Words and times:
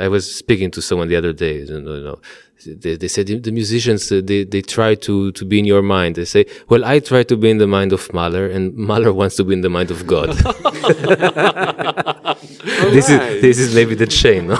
I 0.00 0.08
was 0.08 0.34
speaking 0.34 0.70
to 0.72 0.80
someone 0.80 1.08
the 1.08 1.16
other 1.16 1.32
day. 1.32 1.64
You 1.64 1.80
know, 1.80 2.18
they, 2.66 2.96
they 2.96 3.08
said 3.08 3.26
the 3.26 3.52
musicians 3.52 4.10
uh, 4.10 4.20
they 4.24 4.44
they 4.44 4.62
try 4.62 4.94
to 4.94 5.32
to 5.32 5.44
be 5.44 5.58
in 5.58 5.64
your 5.66 5.82
mind. 5.82 6.14
They 6.16 6.24
say, 6.24 6.46
"Well, 6.68 6.84
I 6.84 7.00
try 7.00 7.22
to 7.24 7.36
be 7.36 7.50
in 7.50 7.58
the 7.58 7.66
mind 7.66 7.92
of 7.92 8.12
Mahler, 8.12 8.46
and 8.46 8.74
Mahler 8.74 9.12
wants 9.20 9.36
to 9.36 9.44
be 9.44 9.52
in 9.54 9.60
the 9.60 9.68
mind 9.68 9.90
of 9.90 10.06
God." 10.06 10.30
this 12.92 13.08
is 13.08 13.40
this 13.40 13.58
is 13.58 13.74
maybe 13.74 13.94
the 13.94 14.06
chain. 14.06 14.50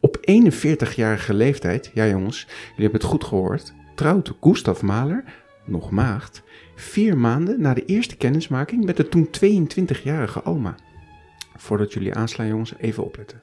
Op 0.00 0.16
41-jarige 0.16 1.34
leeftijd, 1.34 1.90
ja 1.94 2.06
jongens, 2.06 2.46
jullie 2.48 2.82
hebben 2.82 3.00
het 3.00 3.10
goed 3.10 3.24
gehoord, 3.24 3.72
trouwt 3.94 4.32
Gustav 4.40 4.82
Mahler, 4.82 5.24
nog 5.64 5.90
maagd, 5.90 6.42
vier 6.74 7.16
maanden 7.18 7.60
na 7.60 7.74
de 7.74 7.84
eerste 7.84 8.16
kennismaking 8.16 8.84
met 8.84 8.96
de 8.96 9.08
toen 9.08 9.28
22-jarige 9.28 10.42
Alma. 10.42 10.74
Voordat 11.56 11.92
jullie 11.92 12.14
aanslaan 12.14 12.46
jongens, 12.46 12.74
even 12.78 13.04
opletten. 13.04 13.40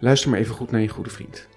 Luister 0.00 0.30
maar 0.30 0.38
even 0.38 0.54
goed 0.54 0.70
naar 0.70 0.80
je 0.80 0.88
goede 0.88 1.10
vriend. 1.10 1.48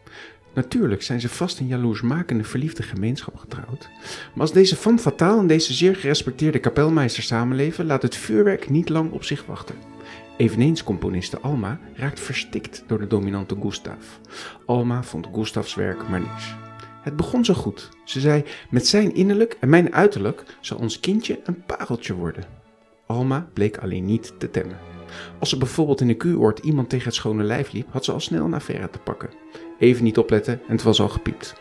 Natuurlijk 0.53 1.01
zijn 1.01 1.21
ze 1.21 1.29
vast 1.29 1.59
een 1.59 1.67
jaloersmakende 1.67 2.43
verliefde 2.43 2.83
gemeenschap 2.83 3.35
getrouwd. 3.37 3.89
Maar 4.33 4.41
als 4.41 4.53
deze 4.53 4.75
femme 4.75 4.99
fatale 4.99 5.39
en 5.39 5.47
deze 5.47 5.73
zeer 5.73 5.95
gerespecteerde 5.95 6.59
kapelmeester 6.59 7.23
samenleven, 7.23 7.85
laat 7.85 8.01
het 8.01 8.15
vuurwerk 8.15 8.69
niet 8.69 8.89
lang 8.89 9.11
op 9.11 9.23
zich 9.23 9.45
wachten. 9.45 9.75
Eveneens 10.37 10.83
componiste 10.83 11.39
Alma 11.39 11.79
raakt 11.95 12.19
verstikt 12.19 12.83
door 12.87 12.99
de 12.99 13.07
dominante 13.07 13.55
Gustav. 13.61 14.05
Alma 14.65 15.03
vond 15.03 15.27
Gustavs 15.33 15.75
werk 15.75 16.09
maar 16.09 16.19
niks. 16.19 16.55
Het 17.01 17.15
begon 17.15 17.45
zo 17.45 17.53
goed. 17.53 17.89
Ze 18.03 18.19
zei: 18.19 18.43
Met 18.69 18.87
zijn 18.87 19.15
innerlijk 19.15 19.57
en 19.59 19.69
mijn 19.69 19.93
uiterlijk 19.93 20.43
zal 20.59 20.77
ons 20.77 20.99
kindje 20.99 21.39
een 21.43 21.63
pareltje 21.65 22.13
worden. 22.13 22.43
Alma 23.05 23.49
bleek 23.53 23.77
alleen 23.77 24.05
niet 24.05 24.33
te 24.37 24.51
temmen. 24.51 24.77
Als 25.39 25.49
ze 25.49 25.57
bijvoorbeeld 25.57 26.01
in 26.01 26.09
een 26.09 26.17
kuuroord 26.17 26.59
iemand 26.59 26.89
tegen 26.89 27.05
het 27.05 27.15
schone 27.15 27.43
lijf 27.43 27.71
liep, 27.71 27.87
had 27.91 28.05
ze 28.05 28.11
al 28.11 28.19
snel 28.19 28.45
een 28.45 28.53
affaire 28.53 28.89
te 28.89 28.99
pakken. 28.99 29.29
Even 29.79 30.03
niet 30.03 30.17
opletten 30.17 30.53
en 30.53 30.71
het 30.71 30.83
was 30.83 31.01
al 31.01 31.09
gepiept. 31.09 31.53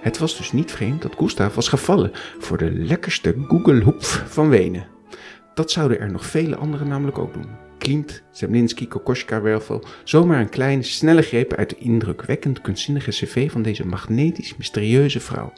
Het 0.00 0.18
was 0.18 0.36
dus 0.36 0.52
niet 0.52 0.72
vreemd 0.72 1.02
dat 1.02 1.16
Gustav 1.18 1.54
was 1.54 1.68
gevallen 1.68 2.10
voor 2.38 2.58
de 2.58 2.70
lekkerste 2.72 3.34
Googlehoepf 3.48 4.24
van 4.26 4.48
Wenen. 4.48 4.97
Dat 5.58 5.70
zouden 5.70 6.00
er 6.00 6.10
nog 6.10 6.26
vele 6.26 6.56
anderen 6.56 6.88
namelijk 6.88 7.18
ook 7.18 7.34
doen. 7.34 7.46
Klimt, 7.78 8.22
Zemlinski, 8.30 8.88
Kokoschka, 8.88 9.40
Wervel, 9.40 9.84
zomaar 10.04 10.40
een 10.40 10.48
kleine, 10.48 10.82
snelle 10.82 11.22
greep 11.22 11.54
uit 11.54 11.70
de 11.70 11.76
indrukwekkend 11.78 12.60
kunstzinnige 12.60 13.10
cv 13.10 13.50
van 13.50 13.62
deze 13.62 13.86
magnetisch 13.86 14.56
mysterieuze 14.56 15.20
vrouw. 15.20 15.52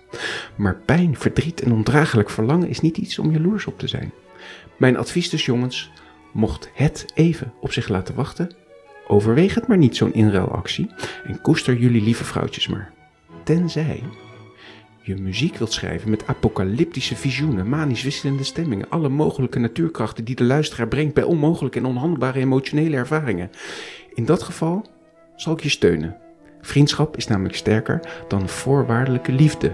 Maar 0.56 0.76
pijn, 0.84 1.16
verdriet 1.16 1.62
en 1.62 1.72
ondraaglijk 1.72 2.30
verlangen 2.30 2.68
is 2.68 2.80
niet 2.80 2.96
iets 2.96 3.18
om 3.18 3.30
jaloers 3.30 3.66
op 3.66 3.78
te 3.78 3.88
zijn. 3.88 4.12
Mijn 4.76 4.96
advies 4.96 5.30
dus 5.30 5.44
jongens, 5.44 5.90
mocht 6.32 6.70
het 6.74 7.04
even 7.14 7.52
op 7.60 7.72
zich 7.72 7.88
laten 7.88 8.14
wachten, 8.14 8.50
overweeg 9.06 9.54
het 9.54 9.66
maar 9.66 9.78
niet 9.78 9.96
zo'n 9.96 10.14
inruilactie 10.14 10.90
en 11.24 11.40
koester 11.40 11.76
jullie 11.76 12.02
lieve 12.02 12.24
vrouwtjes 12.24 12.68
maar. 12.68 12.92
Tenzij 13.44 14.02
je 15.02 15.16
muziek 15.16 15.56
wilt 15.56 15.72
schrijven 15.72 16.10
met 16.10 16.26
apocalyptische 16.26 17.16
visioenen, 17.16 17.68
manisch 17.68 18.02
wisselende 18.02 18.44
stemmingen, 18.44 18.88
alle 18.88 19.08
mogelijke 19.08 19.58
natuurkrachten 19.58 20.24
die 20.24 20.34
de 20.34 20.44
luisteraar 20.44 20.88
brengt 20.88 21.14
bij 21.14 21.24
onmogelijke 21.24 21.78
en 21.78 21.84
onhandelbare 21.84 22.38
emotionele 22.38 22.96
ervaringen. 22.96 23.50
In 24.14 24.24
dat 24.24 24.42
geval 24.42 24.86
zal 25.36 25.52
ik 25.52 25.62
je 25.62 25.68
steunen. 25.68 26.16
Vriendschap 26.60 27.16
is 27.16 27.26
namelijk 27.26 27.56
sterker 27.56 28.00
dan 28.28 28.48
voorwaardelijke 28.48 29.32
liefde. 29.32 29.72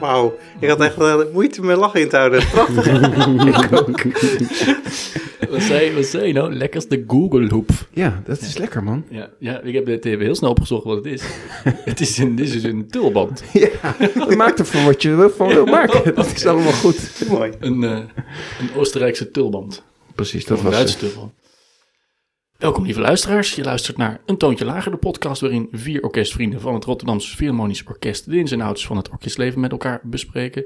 Wauw, 0.00 0.36
ik 0.58 0.68
had 0.68 0.80
echt 0.80 0.98
uh, 0.98 1.16
moeite 1.32 1.62
met 1.62 1.76
lachen 1.76 2.00
in 2.00 2.08
te 2.08 2.16
houden. 2.16 2.46
Prachtig. 2.46 2.86
ik 3.62 3.72
ook. 3.72 4.02
Wat, 5.50 5.62
zei, 5.62 5.94
wat 5.94 6.04
zei 6.04 6.26
je 6.26 6.32
nou? 6.32 6.54
Lekkerste 6.54 7.04
Google-hoep. 7.06 7.70
Ja, 7.92 8.22
dat 8.24 8.40
is 8.40 8.58
lekker, 8.58 8.82
man. 8.82 9.04
Ja, 9.08 9.30
ja 9.38 9.60
ik 9.60 9.74
heb 9.74 9.86
het 9.86 10.04
even 10.04 10.24
heel 10.24 10.34
snel 10.34 10.50
opgezocht 10.50 10.84
wat 10.84 10.96
het 10.96 11.06
is. 11.06 11.22
het 11.90 12.00
is 12.00 12.18
een, 12.18 12.34
dit 12.34 12.54
is 12.54 12.64
een 12.64 12.88
tulband. 12.88 13.42
Ja, 13.52 13.96
je 14.28 14.34
maakt 14.36 14.58
ervan 14.58 14.84
wat 14.84 15.02
je 15.02 15.32
van 15.36 15.48
wil 15.48 15.66
maken. 15.66 16.14
Dat 16.14 16.32
is 16.34 16.46
allemaal 16.52 16.72
goed. 16.72 17.24
Mooi. 17.28 17.52
Een, 17.60 17.82
uh, 17.82 17.90
een 18.60 18.74
Oostenrijkse 18.76 19.30
tulband. 19.30 19.84
Precies, 20.14 20.44
dat 20.44 20.56
was 20.56 20.66
een 20.66 20.72
Duitse 20.72 20.98
het. 20.98 21.12
tulband. 21.12 21.32
Welkom 22.58 22.84
lieve 22.84 23.00
luisteraars. 23.00 23.54
Je 23.54 23.62
luistert 23.64 23.96
naar 23.96 24.20
Een 24.26 24.36
Toontje 24.36 24.64
Lager, 24.64 24.90
de 24.90 24.96
podcast 24.96 25.40
waarin 25.40 25.68
vier 25.72 26.02
orkestvrienden 26.02 26.60
van 26.60 26.74
het 26.74 26.84
Rotterdamse 26.84 27.36
Philharmonisch 27.36 27.84
Orkest 27.84 28.30
de 28.30 28.36
ins 28.36 28.50
en 28.50 28.60
outs 28.60 28.86
van 28.86 28.96
het 28.96 29.10
orkestleven 29.10 29.60
met 29.60 29.70
elkaar 29.70 30.00
bespreken. 30.02 30.64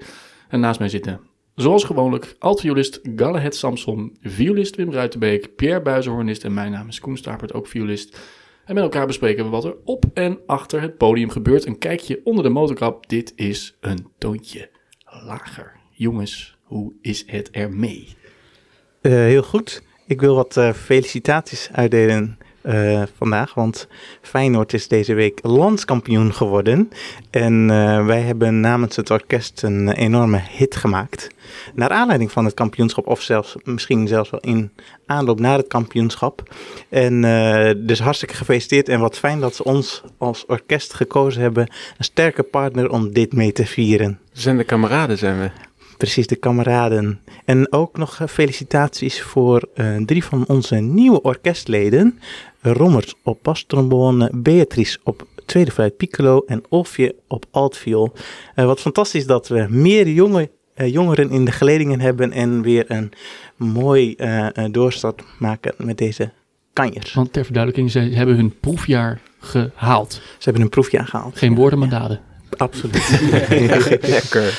En 0.48 0.60
naast 0.60 0.78
mij 0.78 0.88
zitten, 0.88 1.20
zoals 1.60 1.84
gewoonlijk, 1.84 2.36
altviolist 2.38 3.00
Galahad 3.16 3.54
Samson, 3.54 4.16
violist 4.22 4.76
Wim 4.76 4.92
Ruitenbeek, 4.92 5.56
Pierre 5.56 5.82
Buizenhornist 5.82 6.44
en 6.44 6.54
mijn 6.54 6.70
naam 6.70 6.88
is 6.88 7.00
Koen 7.00 7.16
Stapert, 7.16 7.52
ook 7.54 7.66
violist. 7.66 8.18
En 8.64 8.74
met 8.74 8.84
elkaar 8.84 9.06
bespreken 9.06 9.44
we 9.44 9.50
wat 9.50 9.64
er 9.64 9.76
op 9.84 10.04
en 10.14 10.38
achter 10.46 10.80
het 10.80 10.96
podium 10.96 11.30
gebeurt. 11.30 11.66
Een 11.66 11.78
kijkje 11.78 12.20
onder 12.24 12.44
de 12.44 12.50
motorkap. 12.50 13.08
Dit 13.08 13.32
is 13.36 13.76
Een 13.80 14.06
Toontje 14.18 14.70
Lager. 15.04 15.72
Jongens, 15.90 16.58
hoe 16.62 16.92
is 17.00 17.24
het 17.26 17.50
ermee? 17.50 18.08
Uh, 19.02 19.12
heel 19.12 19.42
goed. 19.42 19.82
Ik 20.06 20.20
wil 20.20 20.34
wat 20.34 20.56
uh, 20.56 20.72
felicitaties 20.72 21.68
uitdelen 21.72 22.38
uh, 22.62 23.02
vandaag, 23.16 23.54
want 23.54 23.88
Feyenoord 24.22 24.72
is 24.72 24.88
deze 24.88 25.14
week 25.14 25.38
landskampioen 25.42 26.34
geworden. 26.34 26.90
En 27.30 27.68
uh, 27.68 28.06
wij 28.06 28.20
hebben 28.20 28.60
namens 28.60 28.96
het 28.96 29.10
orkest 29.10 29.62
een 29.62 29.92
enorme 29.92 30.40
hit 30.50 30.76
gemaakt. 30.76 31.28
Naar 31.74 31.90
aanleiding 31.90 32.32
van 32.32 32.44
het 32.44 32.54
kampioenschap, 32.54 33.06
of 33.06 33.22
zelfs 33.22 33.56
misschien 33.64 34.08
zelfs 34.08 34.30
wel 34.30 34.40
in 34.40 34.72
aanloop 35.06 35.40
naar 35.40 35.56
het 35.56 35.66
kampioenschap. 35.66 36.54
En 36.88 37.20
dus 37.86 38.00
hartstikke 38.00 38.34
gefeliciteerd 38.34 38.88
en 38.88 39.00
wat 39.00 39.18
fijn 39.18 39.40
dat 39.40 39.54
ze 39.54 39.64
ons 39.64 40.02
als 40.18 40.46
orkest 40.46 40.94
gekozen 40.94 41.42
hebben. 41.42 41.62
Een 41.98 42.04
sterke 42.04 42.42
partner 42.42 42.90
om 42.90 43.12
dit 43.12 43.32
mee 43.32 43.52
te 43.52 43.66
vieren. 43.66 44.18
Zijn 44.32 44.56
de 44.56 44.64
kameraden, 44.64 45.18
zijn 45.18 45.40
we. 45.40 45.69
Precies, 46.00 46.26
de 46.26 46.36
kameraden. 46.36 47.20
En 47.44 47.72
ook 47.72 47.96
nog 47.96 48.20
felicitaties 48.28 49.22
voor 49.22 49.68
uh, 49.74 49.96
drie 49.96 50.24
van 50.24 50.44
onze 50.46 50.74
nieuwe 50.74 51.22
orkestleden. 51.22 52.18
Rommers 52.60 53.14
op 53.22 53.38
bastrombone, 53.42 54.30
Beatrice 54.34 54.98
op 55.04 55.26
tweede 55.46 55.70
fluit 55.70 55.96
piccolo 55.96 56.42
en 56.46 56.62
Olfje 56.68 57.14
op 57.28 57.44
altviool. 57.50 58.12
Uh, 58.56 58.64
wat 58.64 58.80
fantastisch 58.80 59.26
dat 59.26 59.48
we 59.48 59.66
meer 59.68 60.08
jonge, 60.08 60.50
uh, 60.76 60.92
jongeren 60.92 61.30
in 61.30 61.44
de 61.44 61.52
geledingen 61.52 62.00
hebben 62.00 62.32
en 62.32 62.62
weer 62.62 62.84
een 62.88 63.12
mooi 63.56 64.16
doorstart 64.70 65.22
maken 65.38 65.74
met 65.76 65.98
deze 65.98 66.32
kanjers. 66.72 67.14
Want 67.14 67.32
ter 67.32 67.44
verduidelijking, 67.44 67.90
ze 67.90 67.98
hebben 67.98 68.36
hun 68.36 68.58
proefjaar 68.60 69.20
gehaald. 69.38 70.12
Ze 70.12 70.44
hebben 70.44 70.62
hun 70.62 70.70
proefjaar 70.70 71.06
gehaald. 71.06 71.38
Geen 71.38 71.54
woorden, 71.54 71.78
maar 71.78 71.88
daden. 71.88 72.20
Absoluut. 72.56 73.20
Lekker. 74.02 74.58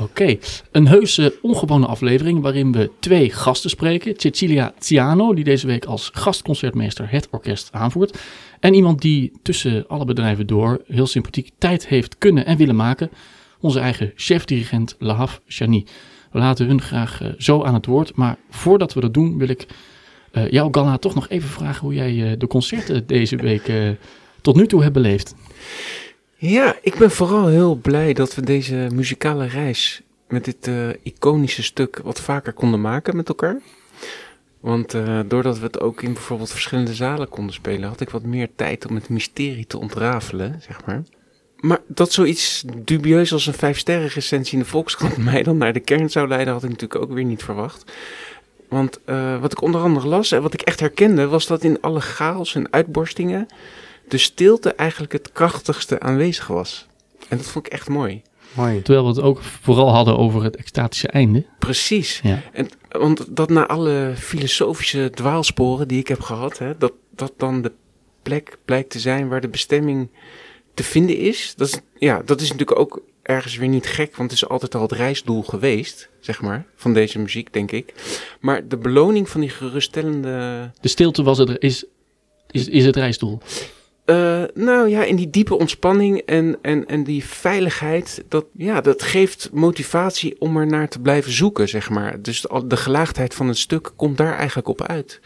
Oké, 0.00 0.38
een 0.72 0.86
heuse 0.86 1.38
ongewone 1.42 1.86
aflevering 1.86 2.40
waarin 2.40 2.72
we 2.72 2.90
twee 3.00 3.30
gasten 3.30 3.70
spreken. 3.70 4.14
Cecilia 4.16 4.72
Ciano, 4.78 5.34
die 5.34 5.44
deze 5.44 5.66
week 5.66 5.84
als 5.84 6.10
gastconcertmeester 6.12 7.10
het 7.10 7.28
orkest 7.30 7.68
aanvoert. 7.72 8.18
En 8.60 8.74
iemand 8.74 9.00
die 9.00 9.32
tussen 9.42 9.84
alle 9.88 10.04
bedrijven 10.04 10.46
door 10.46 10.82
heel 10.86 11.06
sympathiek 11.06 11.50
tijd 11.58 11.86
heeft 11.86 12.18
kunnen 12.18 12.46
en 12.46 12.56
willen 12.56 12.76
maken. 12.76 13.10
Onze 13.60 13.80
eigen 13.80 14.12
chef-dirigent 14.14 14.96
Lahaf 14.98 15.40
Chani. 15.46 15.84
We 16.30 16.38
laten 16.38 16.66
hun 16.66 16.80
graag 16.80 17.22
uh, 17.22 17.28
zo 17.38 17.62
aan 17.62 17.74
het 17.74 17.86
woord. 17.86 18.16
Maar 18.16 18.36
voordat 18.50 18.94
we 18.94 19.00
dat 19.00 19.14
doen 19.14 19.38
wil 19.38 19.48
ik 19.48 19.66
uh, 20.32 20.50
jou, 20.50 20.68
Galna, 20.72 20.98
toch 20.98 21.14
nog 21.14 21.28
even 21.28 21.48
vragen 21.48 21.80
hoe 21.80 21.94
jij 21.94 22.12
uh, 22.12 22.32
de 22.38 22.46
concerten 22.46 23.06
deze 23.06 23.36
week 23.36 23.72
tot 24.40 24.56
nu 24.56 24.66
toe 24.66 24.82
hebt 24.82 24.94
beleefd. 24.94 25.34
Ja, 26.42 26.76
ik 26.82 26.94
ben 26.94 27.10
vooral 27.10 27.46
heel 27.46 27.74
blij 27.74 28.12
dat 28.12 28.34
we 28.34 28.42
deze 28.42 28.88
muzikale 28.92 29.46
reis 29.46 30.02
met 30.28 30.44
dit 30.44 30.66
uh, 30.66 30.88
iconische 31.02 31.62
stuk 31.62 32.00
wat 32.04 32.20
vaker 32.20 32.52
konden 32.52 32.80
maken 32.80 33.16
met 33.16 33.28
elkaar. 33.28 33.60
Want 34.60 34.94
uh, 34.94 35.20
doordat 35.26 35.58
we 35.58 35.64
het 35.66 35.80
ook 35.80 36.02
in 36.02 36.12
bijvoorbeeld 36.12 36.50
verschillende 36.50 36.94
zalen 36.94 37.28
konden 37.28 37.54
spelen, 37.54 37.88
had 37.88 38.00
ik 38.00 38.10
wat 38.10 38.22
meer 38.22 38.48
tijd 38.56 38.86
om 38.86 38.94
het 38.94 39.08
mysterie 39.08 39.66
te 39.66 39.78
ontrafelen, 39.78 40.62
zeg 40.62 40.86
maar. 40.86 41.02
Maar 41.56 41.80
dat 41.86 42.12
zoiets 42.12 42.64
dubieus 42.84 43.32
als 43.32 43.46
een 43.46 43.54
vijfsterren 43.54 44.08
recensie 44.08 44.58
in 44.58 44.64
de 44.64 44.70
Volkskrant 44.70 45.16
mij 45.30 45.42
dan 45.42 45.56
naar 45.56 45.72
de 45.72 45.80
kern 45.80 46.10
zou 46.10 46.28
leiden, 46.28 46.52
had 46.52 46.62
ik 46.62 46.70
natuurlijk 46.70 47.02
ook 47.02 47.12
weer 47.12 47.24
niet 47.24 47.42
verwacht. 47.42 47.92
Want 48.68 49.00
uh, 49.06 49.40
wat 49.40 49.52
ik 49.52 49.62
onder 49.62 49.80
andere 49.80 50.06
las 50.06 50.32
en 50.32 50.42
wat 50.42 50.54
ik 50.54 50.62
echt 50.62 50.80
herkende, 50.80 51.26
was 51.26 51.46
dat 51.46 51.64
in 51.64 51.80
alle 51.80 52.00
chaos 52.00 52.54
en 52.54 52.72
uitborstingen 52.72 53.48
de 54.10 54.18
stilte 54.18 54.72
eigenlijk 54.72 55.12
het 55.12 55.32
krachtigste 55.32 56.00
aanwezig 56.00 56.46
was. 56.46 56.86
En 57.28 57.36
dat 57.36 57.46
vond 57.46 57.66
ik 57.66 57.72
echt 57.72 57.88
mooi. 57.88 58.22
Mooi. 58.52 58.82
Terwijl 58.82 59.06
we 59.06 59.12
het 59.12 59.20
ook 59.20 59.42
vooral 59.42 59.92
hadden 59.94 60.18
over 60.18 60.42
het 60.42 60.56
extatische 60.56 61.08
einde. 61.08 61.46
Precies. 61.58 62.20
Ja. 62.22 62.42
En, 62.52 62.68
want 62.88 63.36
dat 63.36 63.50
na 63.50 63.66
alle 63.66 64.12
filosofische 64.16 65.10
dwaalsporen 65.14 65.88
die 65.88 65.98
ik 65.98 66.08
heb 66.08 66.20
gehad, 66.20 66.58
hè, 66.58 66.78
dat 66.78 66.92
dat 67.10 67.32
dan 67.36 67.62
de 67.62 67.72
plek 68.22 68.58
blijkt 68.64 68.90
te 68.90 68.98
zijn 68.98 69.28
waar 69.28 69.40
de 69.40 69.48
bestemming 69.48 70.10
te 70.74 70.82
vinden 70.82 71.16
is. 71.16 71.54
Dat 71.56 71.68
is, 71.68 71.80
ja, 71.98 72.22
dat 72.24 72.40
is 72.40 72.50
natuurlijk 72.50 72.78
ook 72.78 73.02
ergens 73.22 73.56
weer 73.56 73.68
niet 73.68 73.86
gek, 73.86 74.16
want 74.16 74.30
het 74.30 74.42
is 74.42 74.48
altijd 74.48 74.74
al 74.74 74.82
het 74.82 74.92
reisdoel 74.92 75.42
geweest, 75.42 76.08
zeg 76.20 76.42
maar, 76.42 76.66
van 76.76 76.94
deze 76.94 77.18
muziek, 77.18 77.52
denk 77.52 77.70
ik. 77.70 77.94
Maar 78.40 78.68
de 78.68 78.76
beloning 78.76 79.28
van 79.28 79.40
die 79.40 79.50
geruststellende 79.50 80.70
De 80.80 80.88
stilte 80.88 81.22
was 81.22 81.38
het, 81.38 81.56
is, 81.58 81.84
is, 82.50 82.68
is 82.68 82.84
het 82.84 82.96
reisdoel. 82.96 83.40
Eh, 84.10 84.42
nou 84.54 84.88
ja, 84.88 85.04
in 85.04 85.16
die 85.16 85.30
diepe 85.30 85.58
ontspanning 85.58 86.18
en, 86.18 86.58
en, 86.62 86.86
en 86.86 87.04
die 87.04 87.24
veiligheid, 87.24 88.24
dat, 88.28 88.44
ja, 88.56 88.80
dat 88.80 89.02
geeft 89.02 89.48
motivatie 89.52 90.40
om 90.40 90.56
er 90.56 90.66
naar 90.66 90.88
te 90.88 91.00
blijven 91.00 91.32
zoeken, 91.32 91.68
zeg 91.68 91.90
maar. 91.90 92.22
Dus 92.22 92.40
de, 92.40 92.66
de 92.66 92.76
gelaagdheid 92.76 93.34
van 93.34 93.48
het 93.48 93.58
stuk 93.58 93.90
komt 93.96 94.16
daar 94.16 94.36
eigenlijk 94.36 94.68
op 94.68 94.82
uit. 94.82 95.20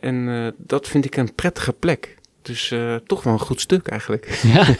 En 0.00 0.28
eh, 0.28 0.46
dat 0.56 0.88
vind 0.88 1.04
ik 1.04 1.16
een 1.16 1.34
prettige 1.34 1.72
plek. 1.72 2.18
Dus 2.42 2.70
eh, 2.70 2.94
toch 2.94 3.22
wel 3.22 3.32
een 3.32 3.38
goed 3.38 3.60
stuk 3.60 3.86
eigenlijk. 3.86 4.40
Ja. 4.42 4.64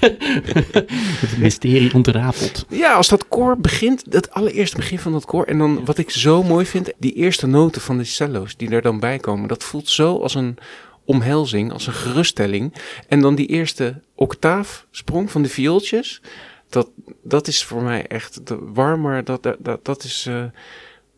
het 1.20 1.38
mysterie 1.38 1.94
ontrafeld. 1.94 2.66
Ja, 2.68 2.94
als 2.94 3.08
dat 3.08 3.28
koor 3.28 3.58
begint, 3.58 4.12
dat 4.12 4.30
allereerste 4.30 4.76
begin 4.76 4.98
van 4.98 5.12
dat 5.12 5.24
koor. 5.24 5.44
En 5.44 5.58
dan 5.58 5.84
wat 5.84 5.98
ik 5.98 6.10
zo 6.10 6.42
mooi 6.42 6.66
vind, 6.66 6.92
die 6.98 7.14
eerste 7.14 7.46
noten 7.46 7.80
van 7.80 7.98
de 7.98 8.04
cello's 8.04 8.56
die 8.56 8.70
er 8.70 8.82
dan 8.82 9.00
bij 9.00 9.18
komen. 9.18 9.48
Dat 9.48 9.64
voelt 9.64 9.88
zo 9.88 10.18
als 10.18 10.34
een 10.34 10.58
omhelzing, 11.04 11.72
als 11.72 11.86
een 11.86 11.92
geruststelling. 11.92 12.74
En 13.08 13.20
dan 13.20 13.34
die 13.34 13.46
eerste 13.46 14.00
octaafsprong 14.14 15.30
van 15.30 15.42
de 15.42 15.48
viooltjes. 15.48 16.20
Dat, 16.68 16.90
dat 17.22 17.46
is 17.48 17.64
voor 17.64 17.82
mij 17.82 18.06
echt 18.06 18.46
de 18.46 18.58
warmer. 18.72 19.24
Dat, 19.24 19.42
dat, 19.42 19.56
dat, 19.60 19.84
dat 19.84 20.04
is. 20.04 20.26
eh, 20.28 20.44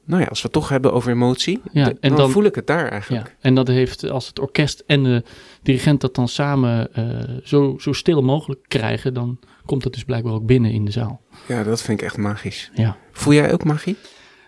nou 0.07 0.23
ja, 0.23 0.29
als 0.29 0.39
we 0.39 0.45
het 0.45 0.53
toch 0.53 0.69
hebben 0.69 0.93
over 0.93 1.11
emotie, 1.13 1.61
Ja, 1.73 1.85
de- 1.85 1.97
en 2.01 2.09
dan, 2.09 2.19
dan- 2.19 2.31
voel 2.31 2.45
ik 2.45 2.55
het 2.55 2.67
daar 2.67 2.89
eigenlijk. 2.89 3.27
Ja. 3.27 3.33
En 3.41 3.55
dat 3.55 3.69
heeft, 3.69 4.11
als 4.11 4.27
het 4.27 4.39
orkest 4.39 4.83
en 4.87 5.03
de 5.03 5.23
dirigent 5.63 6.01
dat 6.01 6.15
dan 6.15 6.29
samen 6.29 6.95
eh, 6.95 7.37
zo, 7.45 7.77
zo 7.79 7.93
stil 7.93 8.23
mogelijk 8.23 8.61
krijgen, 8.69 9.15
dan 9.15 9.39
komt 9.67 9.85
het 9.85 9.93
dus 9.93 10.05
blijkbaar 10.05 10.33
ook 10.33 10.47
binnen 10.47 10.71
in 10.71 10.85
de 10.85 10.91
zaal. 10.91 11.21
Ja. 11.49 11.63
dat 11.63 11.83
vind 11.83 12.01
ik 12.01 12.07
echt 12.07 12.17
magisch. 12.17 12.71
Ja. 12.75 12.97
Voel 13.13 13.35
jij 13.35 13.53
ook 13.53 13.65
magie? 13.65 13.97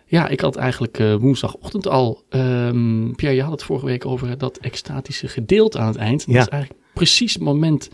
Ja, 0.09 0.29
ik 0.29 0.41
had 0.41 0.57
eigenlijk 0.57 0.99
eh, 0.99 1.15
woensdagochtend 1.15 1.87
al. 1.89 2.23
ehm, 2.29 3.13
Pierre, 3.13 3.37
je 3.37 3.43
had 3.43 3.53
het 3.53 3.63
vorige 3.63 3.87
week 3.87 4.07
over 4.07 4.39
dat 4.39 4.59
extatische 4.59 5.29
gedeelte 5.29 5.79
aan 5.79 5.87
het 5.87 5.97
eind. 5.97 6.25
Ja. 6.27 6.33
Dat 6.33 6.43
is 6.47 6.49
eigenlijk 6.49 6.83
precies 6.95 7.35
het 7.35 7.43
moment 7.43 7.89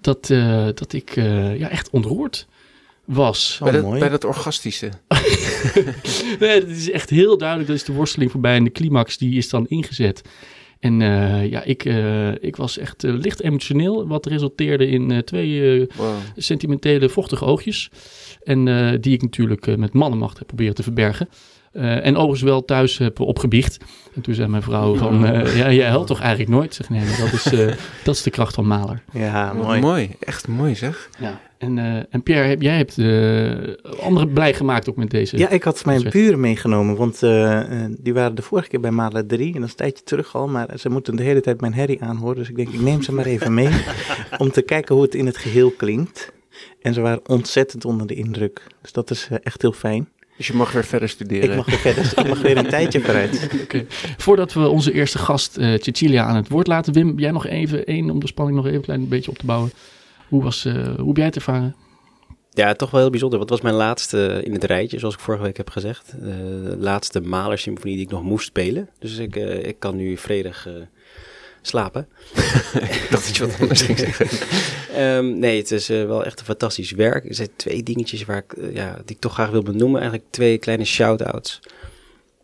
dat, 0.00 0.30
eh, 0.30 0.64
dat 0.74 0.92
ik 0.92 1.16
eh, 1.16 1.58
ja, 1.58 1.68
echt 1.68 1.90
ontroerd 1.90 2.46
was. 3.04 3.58
Oh, 3.60 3.62
bij, 3.62 3.72
dat, 3.72 3.82
mooi. 3.82 4.00
bij 4.00 4.08
dat 4.08 4.24
orgastische. 4.24 4.90
nee, 6.40 6.60
het 6.60 6.68
is 6.68 6.90
echt 6.90 7.10
heel 7.10 7.38
duidelijk. 7.38 7.68
Dat 7.68 7.76
is 7.76 7.84
de 7.84 7.92
worsteling 7.92 8.30
voorbij 8.30 8.56
en 8.56 8.64
de 8.64 8.72
climax 8.72 9.18
die 9.18 9.36
is 9.36 9.48
dan 9.48 9.66
ingezet. 9.66 10.22
En 10.80 11.02
eh, 11.02 11.50
ja, 11.50 11.62
ik, 11.62 11.84
eh, 11.84 12.28
ik 12.42 12.56
was 12.56 12.78
echt 12.78 13.04
eh, 13.04 13.12
licht 13.12 13.42
emotioneel. 13.42 14.06
Wat 14.06 14.26
resulteerde 14.26 14.88
in 14.88 15.10
eh, 15.10 15.18
twee 15.18 15.80
eh, 15.80 15.86
Wow. 15.96 16.14
sentimentele, 16.36 17.08
vochtige 17.08 17.44
oogjes. 17.44 17.90
En 18.44 18.68
eh, 18.68 18.98
die 19.00 19.12
ik 19.12 19.22
natuurlijk 19.22 19.66
eh, 19.66 19.74
met 19.76 19.92
mannenmacht 19.92 20.38
heb 20.38 20.46
proberen 20.46 20.74
te 20.74 20.82
verbergen. 20.82 21.28
Eh, 21.72 22.06
en 22.06 22.14
overigens 22.16 22.42
wel 22.42 22.64
thuis 22.64 22.98
heb 22.98 23.20
opgebiecht. 23.20 23.78
En 24.14 24.20
toen 24.22 24.34
zei 24.34 24.48
mijn 24.48 24.62
vrouw 24.62 24.94
van, 24.96 25.26
eh, 25.26 25.56
ja, 25.58 25.72
jij 25.72 25.88
helpt 25.88 26.06
toch 26.06 26.20
eigenlijk 26.20 26.50
nooit? 26.50 26.64
Ik 26.64 26.72
zeg, 26.72 26.88
nee, 26.88 27.00
maar 27.04 27.18
dat 27.20 27.32
is, 27.32 27.46
eh, 27.52 27.66
dat 28.04 28.14
is 28.14 28.22
de 28.22 28.30
kracht 28.30 28.54
van 28.54 28.66
Maler. 28.66 29.02
Ja, 29.12 29.52
mooi. 29.52 29.80
mooi. 29.80 30.10
Echt 30.20 30.48
mooi 30.48 30.74
zeg. 30.74 31.10
Ja. 31.18 31.40
En, 31.58 31.78
eh, 31.78 32.02
en 32.10 32.22
Pierre, 32.22 32.48
heb, 32.48 32.62
jij 32.62 32.76
hebt 32.76 32.98
eh, 32.98 34.02
anderen 34.04 34.32
blij 34.32 34.54
gemaakt 34.54 34.88
ook 34.88 34.96
met 34.96 35.10
deze. 35.10 35.38
Ja, 35.38 35.48
ik 35.48 35.62
had 35.62 35.84
mijn 35.84 36.08
buren 36.10 36.40
meegenomen, 36.40 36.96
want 36.96 37.22
eh, 37.22 37.84
die 37.98 38.14
waren 38.14 38.34
de 38.34 38.42
vorige 38.42 38.68
keer 38.68 38.80
bij 38.80 38.90
Maler 38.90 39.26
3 39.26 39.46
en 39.46 39.52
dat 39.52 39.62
is 39.64 39.70
een 39.70 39.76
tijdje 39.76 40.04
terug 40.04 40.34
al, 40.34 40.48
maar 40.48 40.68
ze 40.78 40.88
moeten 40.88 41.16
de 41.16 41.22
hele 41.22 41.40
tijd 41.40 41.60
mijn 41.60 41.74
herrie 41.74 42.02
aanhoren, 42.02 42.36
dus 42.36 42.48
ik 42.48 42.56
denk 42.56 42.68
ik 42.68 42.80
neem 42.80 43.02
ze 43.02 43.12
maar 43.12 43.26
even 43.26 43.54
mee 43.54 43.68
om 44.38 44.50
te 44.50 44.62
kijken 44.62 44.94
hoe 44.94 45.04
het 45.04 45.14
in 45.14 45.26
het 45.26 45.36
geheel 45.36 45.70
klinkt. 45.70 46.32
En 46.82 46.94
ze 46.94 47.00
waren 47.00 47.28
ontzettend 47.28 47.84
onder 47.84 48.06
de 48.06 48.14
indruk, 48.14 48.62
dus 48.82 48.92
dat 48.92 49.10
is 49.10 49.28
echt 49.42 49.62
heel 49.62 49.72
fijn. 49.72 50.08
Dus 50.36 50.46
je 50.46 50.54
mag 50.54 50.72
weer 50.72 50.84
verder 50.84 51.08
studeren. 51.08 51.50
Ik 51.50 51.56
mag 51.56 51.66
weer 51.66 51.78
verder, 51.78 52.12
ik 52.16 52.28
mag 52.28 52.42
weer 52.42 52.56
een 52.56 52.68
tijdje 52.68 53.00
vooruit. 53.00 53.48
Oké. 53.62 53.84
Voordat 54.16 54.52
we 54.52 54.68
onze 54.68 54.92
eerste 54.92 55.18
gast, 55.18 55.56
eh 55.56 55.80
Cecilia, 55.80 56.24
aan 56.24 56.36
het 56.36 56.48
woord 56.48 56.66
laten. 56.66 56.92
Wim, 56.92 57.18
jij 57.18 57.30
nog 57.30 57.46
even 57.46 57.84
één 57.86 58.10
om 58.10 58.20
de 58.20 58.26
spanning 58.26 58.56
nog 58.56 58.66
even 58.66 58.78
een 58.78 58.84
klein 58.84 59.08
beetje 59.08 59.30
op 59.30 59.38
te 59.38 59.46
bouwen. 59.46 59.70
Hoe, 60.28 60.42
was, 60.42 60.64
eh, 60.64 60.74
hoe 60.74 61.06
heb 61.06 61.16
jij 61.16 61.24
het 61.24 61.36
ervaren? 61.36 61.76
Ja, 62.50 62.74
toch 62.74 62.90
wel 62.90 63.00
heel 63.00 63.10
bijzonder. 63.10 63.38
Wat 63.38 63.50
was 63.50 63.60
mijn 63.60 63.74
laatste 63.74 64.40
in 64.44 64.52
het 64.52 64.64
rijtje, 64.64 64.98
zoals 64.98 65.14
ik 65.14 65.20
vorige 65.20 65.42
week 65.42 65.56
heb 65.56 65.70
gezegd. 65.70 66.12
Eh, 66.12 66.18
de 66.20 66.76
laatste 66.78 67.20
Mahler-symfonie 67.20 67.96
die 67.96 68.04
ik 68.04 68.10
nog 68.10 68.22
moest 68.22 68.46
spelen. 68.46 68.88
Dus 68.98 69.18
ik, 69.18 69.36
eh, 69.36 69.62
ik 69.62 69.78
kan 69.78 69.96
nu 69.96 70.16
vredig 70.16 70.66
eh, 70.66 70.72
slapen. 71.66 72.08
Ik 72.74 73.06
dacht 73.10 73.26
dat 73.26 73.36
je 73.36 73.46
wat 73.46 73.60
anders 73.60 73.82
ging 73.82 73.98
zeggen. 73.98 74.28
Ehm, 74.96 75.38
nee, 75.38 75.58
het 75.58 75.70
is 75.70 75.88
eh, 75.88 76.04
wel 76.04 76.24
echt 76.24 76.38
een 76.38 76.44
fantastisch 76.44 76.90
werk. 76.90 77.28
Er 77.28 77.34
zijn 77.34 77.48
twee 77.56 77.82
dingetjes 77.82 78.24
waar 78.24 78.36
ik, 78.36 78.52
eh, 78.52 78.74
ja, 78.74 78.94
die 79.04 79.16
ik 79.16 79.20
toch 79.20 79.32
graag 79.32 79.50
wil 79.50 79.62
benoemen. 79.62 80.00
Eigenlijk 80.00 80.30
twee 80.30 80.58
kleine 80.58 80.84
shout-outs. 80.84 81.60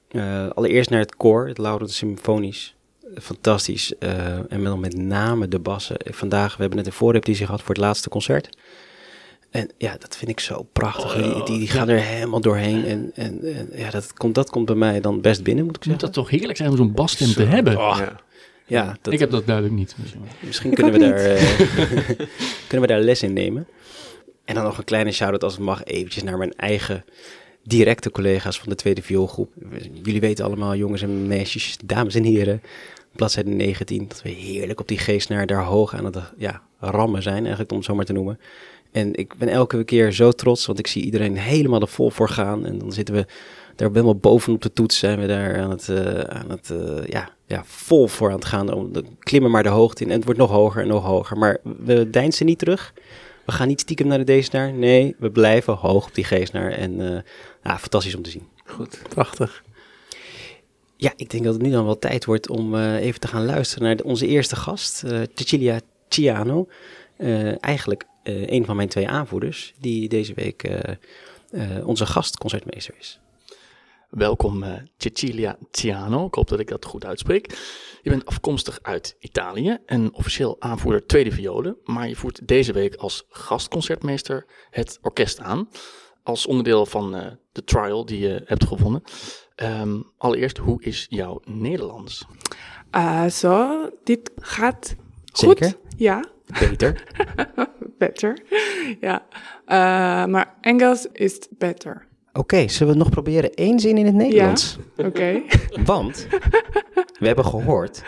Eh, 0.09 0.49
allereerst 0.51 0.91
naar 0.91 1.01
het 1.01 1.17
koor, 1.17 1.49
het 1.49 1.59
Laurens 1.59 1.97
Symfonisch. 1.97 2.75
Fantastisch. 3.21 3.99
Eh, 3.99 4.53
en 4.53 4.65
dan 4.65 4.81
met 4.81 4.97
name 4.97 5.49
de 5.49 5.59
bassen. 5.59 5.97
Vandaag, 6.05 6.55
we 6.55 6.61
hebben 6.61 6.79
net 6.79 6.87
een 6.87 6.93
voorrepetitie 6.93 7.45
gehad 7.45 7.61
voor 7.61 7.75
het 7.75 7.85
laatste 7.85 8.09
concert. 8.09 8.49
En 9.51 9.71
ja, 9.79 9.97
dat 9.99 10.17
vind 10.17 10.31
ik 10.31 10.41
zo 10.41 10.67
prachtig. 10.73 11.15
die, 11.15 11.45
die, 11.45 11.59
die 11.59 11.69
gaan 11.69 11.89
er 11.89 11.99
helemaal 12.01 12.41
doorheen. 12.41 12.85
En, 12.85 13.11
en, 13.15 13.55
en 13.55 13.71
ja, 13.75 13.91
dat 13.91 14.13
komt, 14.13 14.35
dat 14.35 14.51
komt 14.51 14.67
bij 14.67 14.75
mij 14.75 15.01
dan 15.01 15.21
best 15.21 15.43
binnen, 15.43 15.65
moet 15.65 15.77
ik 15.77 15.87
Moet 15.87 16.01
zeggen. 16.01 16.13
dat 16.13 16.25
toch 16.25 16.31
heerlijk 16.31 16.57
zijn 16.57 16.71
om 16.71 16.77
zo'n 16.77 16.93
basstem 16.93 17.33
te 17.33 17.43
hebben? 17.43 17.73
Ja. 17.73 18.21
Ja, 18.67 18.97
dat, 19.03 19.13
ik 19.13 19.19
heb 19.19 19.31
dat 19.31 19.47
duidelijk 19.47 19.77
niet. 19.77 19.97
Misschien 20.41 20.71
Ik 20.71 20.77
kunnen 20.77 20.93
we, 20.93 20.99
daar, 20.99 21.19
eh, 21.19 21.43
kunnen 22.69 22.89
we 22.89 22.95
daar 22.95 23.01
les 23.01 23.23
in 23.23 23.33
nemen. 23.33 23.67
En 24.45 24.55
dan 24.55 24.65
nog 24.65 24.79
een 24.79 24.85
kleine 24.85 25.13
shout-out 25.13 25.45
als 25.45 25.53
het 25.53 25.63
mag 25.63 25.85
eventjes 25.85 26.23
naar 26.23 26.39
mijn 26.39 26.53
eigen 26.57 27.05
directe 27.65 28.11
collega's 28.11 28.59
van 28.59 28.69
de 28.69 28.75
tweede 28.75 29.03
vioolgroep. 29.03 29.51
Jullie 30.03 30.21
weten 30.21 30.45
allemaal, 30.45 30.77
jongens 30.77 31.03
en 31.03 31.27
meisjes, 31.27 31.77
dames 31.85 32.15
en 32.15 32.25
heren, 32.25 32.63
bladzijde 33.13 33.51
19, 33.51 34.09
dat 34.09 34.23
we 34.23 34.29
heerlijk 34.29 34.81
op 34.81 34.89
die 34.89 34.99
geestnaar 34.99 35.47
daar 35.47 35.65
hoog 35.65 35.95
aan 35.95 36.05
het 36.05 36.19
ja, 36.37 36.63
rammen 36.79 37.23
zijn, 37.23 37.41
eigenlijk 37.41 37.71
om 37.71 37.77
het 37.77 37.87
zo 37.87 37.95
maar 37.95 38.05
te 38.05 38.13
noemen. 38.13 38.39
En 38.93 39.15
ik 39.15 39.35
ben 39.35 39.49
elke 39.49 39.85
keer 39.85 40.13
zo 40.13 40.33
trots, 40.33 40.67
want 40.67 40.79
ik 40.79 40.87
zie 40.87 41.05
iedereen 41.05 41.39
helemaal 41.39 41.81
er 41.81 41.89
vol 41.89 42.11
voor 42.11 42.29
gaan. 42.29 42.67
En 42.67 42.79
dan 42.79 42.93
zitten 42.93 43.15
we 43.15 43.27
daar 43.77 43.89
helemaal 43.89 44.17
bovenop 44.17 44.63
de 44.63 44.73
toets, 44.73 44.99
zijn 44.99 45.21
we 45.21 45.27
daar 45.27 45.61
aan 45.61 45.71
het, 45.71 45.89
eh, 45.89 46.21
aan 46.21 46.51
het 46.51 46.71
eh, 46.71 47.07
ja, 47.07 47.31
ja, 47.47 47.63
vol 47.65 48.07
voor 48.09 48.29
aan 48.29 48.35
het 48.35 48.45
gaan. 48.45 48.73
Om, 48.73 48.93
klimmen 49.19 49.51
maar 49.51 49.63
de 49.63 49.69
hoogte 49.69 50.03
in 50.03 50.11
en 50.11 50.17
het 50.17 50.25
wordt 50.25 50.41
nog 50.41 50.51
hoger 50.51 50.83
en 50.83 50.89
nog 50.89 51.05
hoger. 51.05 51.39
Maar 51.39 51.59
we 51.85 52.11
deinsen 52.11 52.47
niet 52.47 52.59
terug. 52.59 52.95
We 53.45 53.53
gaan 53.53 53.69
niet 53.69 53.81
stiekem 53.81 54.07
naar 54.07 54.25
de 54.25 54.39
D-snaar. 54.39 54.73
Nee, 54.73 55.15
we 55.19 55.31
blijven 55.31 55.75
hoog 55.75 56.07
op 56.07 56.15
die 56.15 56.25
G-snaar. 56.25 56.71
En 56.71 57.01
eh, 57.01 57.21
ja, 57.63 57.79
fantastisch 57.79 58.15
om 58.15 58.23
te 58.23 58.31
zien. 58.31 58.49
Goed. 58.65 59.03
Prachtig. 59.09 59.63
Ja, 61.03 61.13
ik 61.17 61.31
denk 61.31 61.45
dat 61.45 61.55
het 61.55 61.63
nu 61.63 61.71
dan 61.71 61.85
wel 61.85 61.99
tijd 61.99 62.25
wordt 62.25 62.49
om 62.49 62.75
eh, 62.75 62.95
even 62.95 63.21
te 63.21 63.29
gaan 63.29 63.45
luisteren 63.45 63.85
naar 63.85 63.99
onze 64.05 64.27
eerste 64.27 64.57
gast, 64.57 65.05
eh 65.05 65.21
Cecilia 65.35 65.81
Ciano. 66.09 66.69
Eh, 67.17 67.65
eigenlijk 67.65 68.05
een 68.23 68.65
van 68.65 68.77
mijn 68.77 68.89
twee 68.89 69.09
aanvoerders, 69.09 69.75
die 69.81 70.09
deze 70.09 70.35
week 70.35 70.71
onze 71.85 72.07
gastconcertmeester 72.07 72.95
is. 72.99 73.21
Welkom 74.11 74.65
Cecilia 74.97 75.59
Ciano. 75.71 76.27
Ik 76.27 76.35
hoop 76.35 76.49
dat 76.49 76.61
ik 76.61 76.69
dat 76.69 76.85
goed 76.85 77.05
uitspreek. 77.05 77.59
Je 78.03 78.11
bent 78.11 78.27
afkomstig 78.27 78.79
uit 78.83 79.17
Italië 79.19 79.79
en 79.87 80.15
officieel 80.15 80.57
aanvoerder 80.59 81.07
tweede 81.07 81.33
violen. 81.33 81.77
Maar 81.85 82.09
je 82.09 82.17
voert 82.17 82.49
deze 82.49 82.73
week 82.73 82.95
als 82.95 83.27
gastconcertmeester 83.29 84.47
het 84.71 84.99
orkest 85.03 85.41
aan. 85.41 85.69
Als 86.23 86.47
onderdeel 86.47 86.87
van 86.87 87.11
de 87.53 87.65
trial 87.65 88.05
die 88.05 88.19
je 88.19 88.43
hebt 88.45 88.67
gevonden. 88.67 89.03
Ehm, 89.63 90.01
allereerst, 90.19 90.59
hoe 90.59 90.83
is 90.83 91.07
jouw 91.11 91.41
Nederlands? 91.45 92.27
Ah, 92.91 93.27
zo, 93.29 93.89
dit 94.05 94.31
gaat 94.37 94.95
Zeker. 95.33 95.67
goed. 95.67 95.79
Ja, 95.97 96.25
beter. 97.99 98.43
ja, 99.01 99.23
Eh, 99.67 99.77
maar 100.27 100.55
Engels 100.61 101.07
is 101.13 101.39
beter. 101.59 102.07
Oké, 102.33 102.69
zullen 102.69 102.93
we 102.93 102.99
nog 102.99 103.11
proberen 103.11 103.55
één 103.55 103.81
zin 103.81 103.97
in 103.99 104.07
het 104.07 104.15
Nederlands? 104.15 104.79
Oké. 104.97 105.43
Want 105.85 106.27
we 107.19 107.27
hebben 107.27 107.45
gehoord 107.45 108.03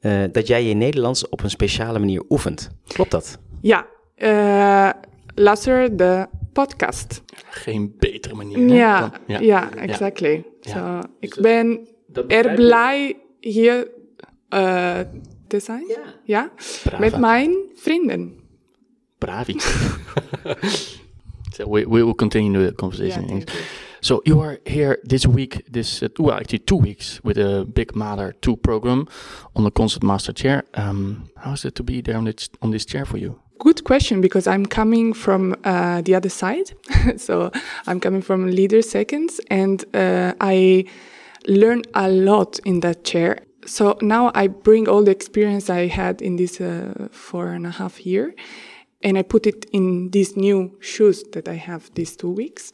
eh, 0.00 0.22
dat 0.32 0.46
jij 0.46 0.64
je 0.64 0.74
Nederlands 0.74 1.28
op 1.28 1.42
een 1.42 1.50
speciale 1.50 1.98
manier 1.98 2.22
oefent. 2.28 2.70
Klopt 2.86 3.10
dat? 3.10 3.38
ja, 3.60 3.86
eh, 4.14 4.90
luister 5.34 5.96
de 5.96 6.26
podcast. 6.52 7.22
Geen 7.50 7.94
betere 7.98 8.34
manier. 8.34 8.58
Ja, 8.74 9.00
dan- 9.26 9.42
ja, 9.44 9.74
exactly. 9.74 10.44
Ja. 10.60 11.02
Zo, 11.02 11.08
ik 11.20 11.36
ben 11.40 11.88
er 12.28 12.54
blij 12.54 13.16
hier 13.40 13.88
eh, 14.48 15.00
te 15.46 15.60
zijn. 15.60 15.96
Ja, 16.24 16.50
met 16.98 17.18
mijn 17.18 17.56
vrienden. 17.74 18.40
Bravi. 19.18 19.56
so 21.56 21.70
we, 21.70 21.88
we 21.88 22.04
will 22.04 22.14
continue 22.14 22.66
the 22.66 22.74
conversation. 22.74 23.44
So 24.00 24.20
you 24.24 24.40
are 24.40 24.60
here 24.64 24.98
this 25.02 25.26
week, 25.26 25.64
this 25.72 26.02
uh, 26.02 26.08
well, 26.18 26.36
actually 26.36 26.60
two 26.60 26.76
weeks 26.76 27.20
with 27.24 27.36
a 27.36 27.64
Big 27.64 27.96
Matter 27.96 28.32
2 28.40 28.56
program 28.56 29.08
on 29.56 29.64
the 29.64 29.70
concert 29.70 30.02
master 30.02 30.32
chair. 30.32 30.64
Um, 30.74 31.30
how 31.36 31.52
is 31.52 31.64
it 31.64 31.74
to 31.74 31.82
be 31.82 32.00
there 32.00 32.16
on 32.16 32.24
this, 32.24 32.48
on 32.62 32.70
this 32.70 32.84
chair 32.84 33.04
for 33.04 33.18
you? 33.18 33.40
Good 33.58 33.84
question 33.84 34.20
because 34.20 34.46
I'm 34.46 34.66
coming 34.66 35.12
from 35.12 35.56
uh, 35.64 36.00
the 36.02 36.14
other 36.14 36.28
side. 36.28 36.72
so 37.16 37.50
I'm 37.86 38.00
coming 38.00 38.22
from 38.22 38.50
leader 38.50 38.82
seconds 38.82 39.40
and 39.50 39.84
uh, 39.94 40.34
I 40.40 40.84
learned 41.46 41.88
a 41.94 42.08
lot 42.08 42.58
in 42.64 42.80
that 42.80 43.04
chair. 43.04 43.40
So 43.66 43.98
now 44.00 44.30
I 44.34 44.46
bring 44.46 44.88
all 44.88 45.02
the 45.02 45.10
experience 45.10 45.68
I 45.68 45.86
had 45.86 46.22
in 46.22 46.36
this 46.36 46.60
uh, 46.60 47.08
four 47.10 47.48
and 47.48 47.66
a 47.66 47.70
half 47.70 48.06
year 48.06 48.34
and 49.02 49.18
I 49.18 49.22
put 49.22 49.46
it 49.46 49.66
in 49.72 50.10
these 50.10 50.36
new 50.36 50.76
shoes 50.80 51.22
that 51.32 51.48
I 51.48 51.54
have 51.54 51.90
these 51.94 52.16
two 52.16 52.30
weeks. 52.30 52.72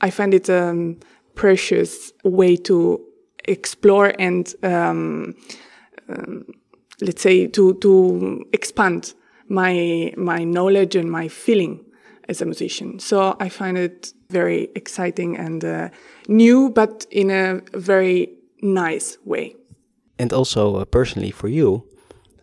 I 0.00 0.10
find 0.10 0.34
it 0.34 0.48
a 0.48 0.68
um, 0.68 1.00
precious 1.34 2.12
way 2.24 2.56
to 2.56 3.00
explore 3.44 4.12
and 4.18 4.52
um, 4.62 5.34
um, 6.08 6.46
let's 7.00 7.22
say 7.22 7.46
to 7.46 7.74
to 7.74 8.46
expand 8.52 9.14
my 9.48 10.12
my 10.16 10.44
knowledge 10.44 10.96
and 10.96 11.10
my 11.10 11.28
feeling 11.28 11.84
as 12.28 12.42
a 12.42 12.44
musician. 12.44 12.98
So 12.98 13.36
I 13.40 13.48
find 13.48 13.78
it 13.78 14.12
very 14.30 14.68
exciting 14.74 15.36
and 15.36 15.64
uh, 15.64 15.88
new, 16.28 16.70
but 16.70 17.06
in 17.10 17.30
a 17.30 17.60
very 17.72 18.30
nice 18.60 19.18
way. 19.24 19.54
And 20.18 20.32
also 20.32 20.76
uh, 20.76 20.84
personally 20.84 21.30
for 21.30 21.48
you, 21.48 21.84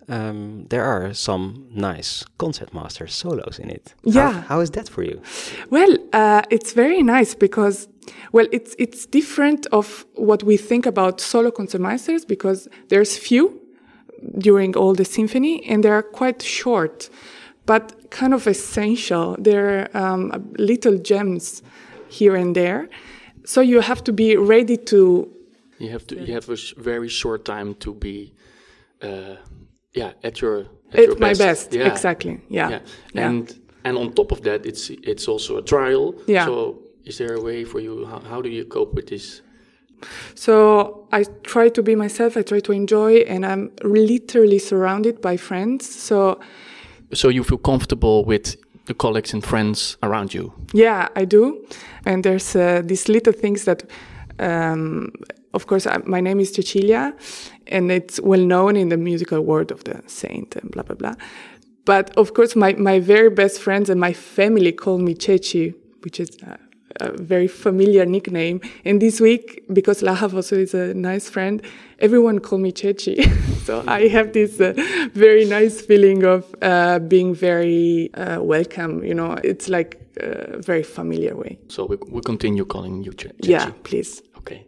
um, 0.07 0.65
there 0.69 0.83
are 0.83 1.13
some 1.13 1.67
nice 1.73 2.23
concertmaster 2.37 3.07
solos 3.07 3.59
in 3.59 3.69
it. 3.69 3.93
Yeah. 4.03 4.31
How, 4.31 4.41
how 4.41 4.59
is 4.61 4.71
that 4.71 4.89
for 4.89 5.03
you? 5.03 5.21
Well, 5.69 5.97
uh, 6.13 6.41
it's 6.49 6.73
very 6.73 7.01
nice 7.01 7.35
because, 7.35 7.87
well, 8.31 8.47
it's 8.51 8.75
it's 8.77 9.05
different 9.05 9.65
of 9.71 10.05
what 10.15 10.43
we 10.43 10.57
think 10.57 10.85
about 10.85 11.21
solo 11.21 11.51
concertmasters 11.51 12.27
because 12.27 12.67
there's 12.89 13.17
few 13.17 13.62
during 14.37 14.75
all 14.75 14.93
the 14.93 15.05
symphony 15.05 15.63
and 15.69 15.83
they 15.83 15.89
are 15.89 16.03
quite 16.03 16.41
short, 16.41 17.09
but 17.65 18.09
kind 18.09 18.33
of 18.33 18.47
essential. 18.47 19.35
They're 19.39 19.89
um, 19.97 20.53
little 20.57 20.97
gems 20.97 21.61
here 22.09 22.35
and 22.35 22.55
there, 22.55 22.89
so 23.45 23.61
you 23.61 23.81
have 23.81 24.03
to 24.03 24.11
be 24.13 24.35
ready 24.37 24.77
to. 24.77 25.29
You 25.79 25.89
have 25.89 26.05
to. 26.07 26.15
You 26.15 26.33
have 26.33 26.49
a 26.49 26.55
sh- 26.55 26.73
very 26.77 27.09
short 27.09 27.45
time 27.45 27.75
to 27.75 27.93
be. 27.93 28.33
Uh, 29.01 29.35
yeah, 29.93 30.13
at 30.23 30.41
your 30.41 30.59
at, 30.91 30.99
at 30.99 31.05
your 31.07 31.15
my 31.19 31.29
best. 31.33 31.39
best, 31.39 31.73
Yeah. 31.73 31.91
exactly. 31.91 32.39
Yeah. 32.49 32.69
yeah. 32.69 32.79
Yeah. 33.13 33.29
And 33.29 33.59
and 33.83 33.97
on 33.97 34.13
top 34.13 34.31
of 34.31 34.41
that, 34.41 34.65
it's 34.65 34.89
it's 34.89 35.27
also 35.27 35.57
a 35.57 35.61
trial. 35.61 36.15
Yeah. 36.27 36.45
So 36.45 36.79
is 37.05 37.17
there 37.17 37.35
a 37.35 37.41
way 37.41 37.65
for 37.65 37.79
you? 37.81 38.05
How, 38.05 38.19
how 38.19 38.41
do 38.41 38.49
you 38.49 38.65
cope 38.65 38.93
with 38.93 39.07
this? 39.07 39.41
So 40.35 41.07
I 41.11 41.25
try 41.43 41.69
to 41.69 41.81
be 41.83 41.95
myself. 41.95 42.37
I 42.37 42.41
try 42.43 42.59
to 42.61 42.71
enjoy, 42.71 43.23
and 43.27 43.45
I'm 43.45 43.71
literally 43.83 44.59
surrounded 44.59 45.21
by 45.21 45.37
friends. 45.37 45.85
So 45.89 46.39
So 47.13 47.29
you 47.29 47.43
feel 47.43 47.59
comfortable 47.59 48.25
with 48.25 48.55
the 48.85 48.93
colleagues 48.93 49.33
and 49.33 49.43
friends 49.43 49.97
around 50.01 50.33
you. 50.33 50.51
yeah, 50.73 51.07
I 51.15 51.25
do. 51.25 51.65
And 52.05 52.23
there's 52.23 52.55
uh, 52.55 52.81
these 52.83 53.07
little 53.07 53.33
things 53.33 53.63
that, 53.63 53.83
um, 54.39 55.11
of 55.53 55.65
course, 55.67 55.87
I, 55.87 55.97
my 56.05 56.21
name 56.21 56.41
is 56.41 56.51
Cecilia, 56.53 57.13
and 57.67 57.91
it's 57.91 58.19
well 58.19 58.45
known 58.45 58.75
in 58.75 58.89
the 58.89 58.97
musical 58.97 59.39
world 59.41 59.71
of 59.71 59.83
the 59.83 60.01
saint 60.07 60.55
and 60.55 60.69
blah 60.71 60.83
blah 60.83 60.95
blah. 60.95 61.13
But 61.85 62.17
of 62.17 62.33
course, 62.33 62.55
my 62.59 62.73
my 62.73 62.99
very 62.99 63.29
best 63.29 63.61
friends 63.61 63.89
and 63.89 63.99
my 63.99 64.13
family 64.13 64.71
call 64.73 64.97
me 64.97 65.13
Ceci, 65.15 65.73
which 66.03 66.19
is. 66.19 66.29
Uh, 66.45 66.57
a 66.99 67.11
very 67.11 67.47
familiar 67.47 68.05
nickname. 68.05 68.61
And 68.85 69.01
this 69.01 69.19
week, 69.19 69.63
because 69.71 70.01
Lahav 70.01 70.33
also 70.33 70.55
is 70.55 70.73
a 70.73 70.93
nice 70.93 71.29
friend, 71.29 71.61
everyone 71.99 72.39
called 72.39 72.61
me 72.61 72.71
Chechi. 72.71 73.23
so 73.65 73.83
I 73.87 74.07
have 74.07 74.33
this 74.33 74.59
uh, 74.59 74.73
very 75.13 75.45
nice 75.45 75.81
feeling 75.81 76.23
of 76.23 76.43
uh, 76.61 76.99
being 76.99 77.35
very 77.35 78.09
uh, 78.13 78.41
welcome. 78.41 79.03
You 79.03 79.13
know, 79.13 79.37
it's 79.43 79.69
like 79.69 79.99
a 80.17 80.61
very 80.61 80.83
familiar 80.83 81.35
way. 81.35 81.57
So 81.67 81.85
we 81.85 81.97
we 82.09 82.21
continue 82.21 82.65
calling 82.65 83.03
you 83.03 83.13
Ch- 83.13 83.33
Chechi. 83.41 83.49
Yeah, 83.49 83.71
please. 83.83 84.21
Okay. 84.37 84.65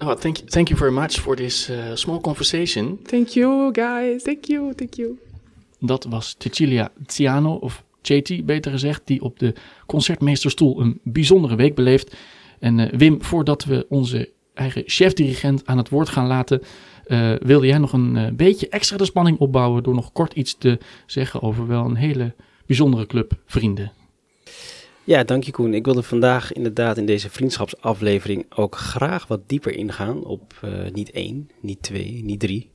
Oh, 0.00 0.14
thank 0.16 0.40
you, 0.40 0.46
thank 0.48 0.68
you 0.70 0.76
very 0.76 0.90
much 0.90 1.20
for 1.20 1.36
this 1.36 1.68
uh, 1.70 1.94
small 1.96 2.20
conversation. 2.20 2.98
Thank 3.04 3.36
you, 3.36 3.70
guys. 3.72 4.24
Thank 4.24 4.48
you. 4.48 4.72
Thank 4.74 4.98
you. 4.98 5.18
Dat 5.84 6.06
was 6.08 6.34
Cecilia 6.38 6.90
Ziano, 7.06 7.58
of 7.60 7.82
Cheti 8.02 8.44
beter 8.44 8.70
gezegd, 8.70 9.02
die 9.04 9.22
op 9.22 9.38
de 9.38 9.54
concertmeesterstoel 9.86 10.80
een 10.80 11.00
bijzondere 11.02 11.56
week 11.56 11.74
beleeft. 11.74 12.16
En 12.58 12.78
eh, 12.78 12.98
Wim, 12.98 13.22
voordat 13.22 13.64
we 13.64 13.86
onze 13.88 14.30
eigen 14.54 14.82
chef-dirigent 14.86 15.66
aan 15.66 15.76
het 15.76 15.88
woord 15.88 16.08
gaan 16.08 16.26
laten, 16.26 16.62
eh, 17.04 17.34
wilde 17.42 17.66
jij 17.66 17.78
nog 17.78 17.92
een 17.92 18.16
eh, 18.16 18.32
beetje 18.32 18.68
extra 18.68 18.96
de 18.96 19.04
spanning 19.04 19.38
opbouwen 19.38 19.82
door 19.82 19.94
nog 19.94 20.12
kort 20.12 20.32
iets 20.32 20.58
te 20.58 20.78
zeggen 21.06 21.42
over 21.42 21.66
wel 21.66 21.84
een 21.84 21.96
hele 21.96 22.34
bijzondere 22.66 23.06
club 23.06 23.32
vrienden. 23.46 23.92
Ja, 25.04 25.24
dank 25.24 25.44
je 25.44 25.50
Koen. 25.50 25.74
Ik 25.74 25.84
wilde 25.84 26.02
vandaag 26.02 26.52
inderdaad 26.52 26.96
in 26.96 27.06
deze 27.06 27.30
vriendschapsaflevering 27.30 28.44
ook 28.54 28.76
graag 28.76 29.26
wat 29.26 29.48
dieper 29.48 29.76
ingaan 29.76 30.24
op 30.24 30.60
niet 30.92 31.10
één, 31.10 31.50
niet 31.60 31.82
twee, 31.82 32.24
niet 32.24 32.40
drie. 32.40 32.70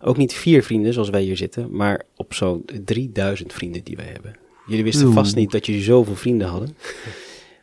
Ook 0.00 0.16
niet 0.16 0.32
vier 0.32 0.62
vrienden 0.62 0.92
zoals 0.92 1.10
wij 1.10 1.22
hier 1.22 1.36
zitten, 1.36 1.76
maar 1.76 2.02
op 2.16 2.34
zo'n 2.34 2.64
3000 2.84 3.52
vrienden 3.52 3.84
die 3.84 3.96
wij 3.96 4.10
hebben. 4.12 4.43
Jullie 4.66 4.84
wisten 4.84 5.06
Oeh. 5.06 5.14
vast 5.14 5.36
niet 5.36 5.50
dat 5.50 5.66
jullie 5.66 5.82
zoveel 5.82 6.16
vrienden 6.16 6.48
hadden. 6.48 6.76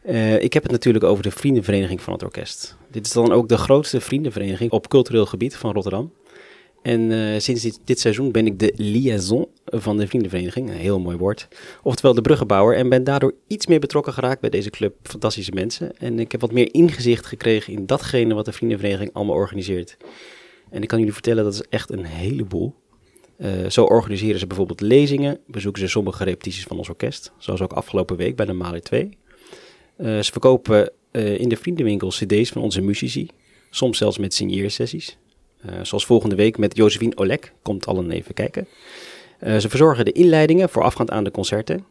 Eh, 0.02 0.42
ik 0.42 0.54
heb 0.54 0.64
het 0.64 0.72
natuurlijk 0.72 1.04
over 1.04 1.24
de 1.24 1.32
vriendenvereniging 1.32 2.02
van 2.02 2.14
het 2.14 2.24
orkest. 2.24 2.76
Dit 2.92 3.06
is 3.06 3.12
dan 3.12 3.32
ook 3.32 3.50
de 3.50 3.58
grootste 3.58 4.02
vriendenvereniging 4.02 4.72
op 4.72 4.88
cultureel 4.88 5.26
gebied 5.26 5.56
van 5.56 5.74
Rotterdam. 5.74 6.12
En 6.82 7.12
eh, 7.12 7.40
sinds 7.40 7.62
dit, 7.62 7.80
dit 7.84 8.00
seizoen 8.00 8.32
ben 8.32 8.46
ik 8.46 8.60
de 8.60 8.74
liaison 8.76 9.48
van 9.66 9.98
de 9.98 10.08
vriendenvereniging, 10.08 10.70
een 10.70 10.76
heel 10.76 11.00
mooi 11.00 11.18
woord. 11.18 11.48
Oftewel 11.84 12.14
de 12.14 12.22
bruggenbouwer 12.22 12.78
en 12.78 12.90
ben 12.90 13.04
daardoor 13.04 13.34
iets 13.48 13.68
meer 13.68 13.80
betrokken 13.80 14.14
geraakt 14.14 14.42
bij 14.42 14.50
deze 14.50 14.70
club 14.70 14.96
fantastische 15.04 15.52
mensen. 15.52 15.98
En 15.98 16.20
ik 16.20 16.32
heb 16.32 16.42
wat 16.42 16.52
meer 16.52 16.74
ingezicht 16.74 17.26
gekregen 17.26 17.74
in 17.74 17.86
datgene 17.86 18.34
wat 18.34 18.46
de 18.46 18.52
vriendenvereniging 18.52 19.14
allemaal 19.14 19.36
organiseert. 19.36 19.98
En 20.70 20.82
ik 20.82 20.88
kan 20.88 20.98
jullie 20.98 21.14
vertellen, 21.14 21.44
dat 21.44 21.54
is 21.54 21.64
echt 21.70 21.92
een 21.92 22.06
heleboel. 22.06 22.76
Eh, 23.42 23.70
zo 23.70 23.84
organiseren 23.84 24.40
ze 24.40 24.48
bijvoorbeeld 24.48 24.82
lezingen, 24.82 25.40
bezoeken 25.48 25.82
ze 25.82 25.88
sommige 25.88 26.24
repetities 26.24 26.64
van 26.64 26.78
ons 26.78 26.90
orkest, 26.90 27.32
zoals 27.38 27.62
ook 27.62 27.74
afgelopen 27.74 28.18
week 28.18 28.36
bij 28.36 28.46
de 28.46 28.54
Maler 28.54 28.82
2. 28.82 29.18
Eh, 29.96 30.20
ze 30.20 30.32
verkopen 30.32 30.92
eh, 31.12 31.40
in 31.40 31.50
de 31.50 31.56
vriendenwinkel 31.56 32.08
cd's 32.08 32.50
van 32.50 32.62
onze 32.62 32.82
muzici, 32.82 33.28
soms 33.70 33.98
zelfs 33.98 34.18
met 34.18 34.34
signeersessies. 34.34 35.18
Zoals 35.82 36.06
volgende 36.06 36.36
week 36.36 36.58
met 36.58 36.76
Josephine 36.76 37.18
Olek, 37.18 37.54
komt 37.62 37.88
allen 37.88 38.12
even 38.12 38.34
kijken. 38.34 38.68
Ze 39.42 39.70
verzorgen 39.70 40.06
de 40.06 40.12
inleidingen 40.12 40.70
voorafgaand 40.70 41.12
aan 41.12 41.24
de 41.24 41.32
concerten. 41.32 41.86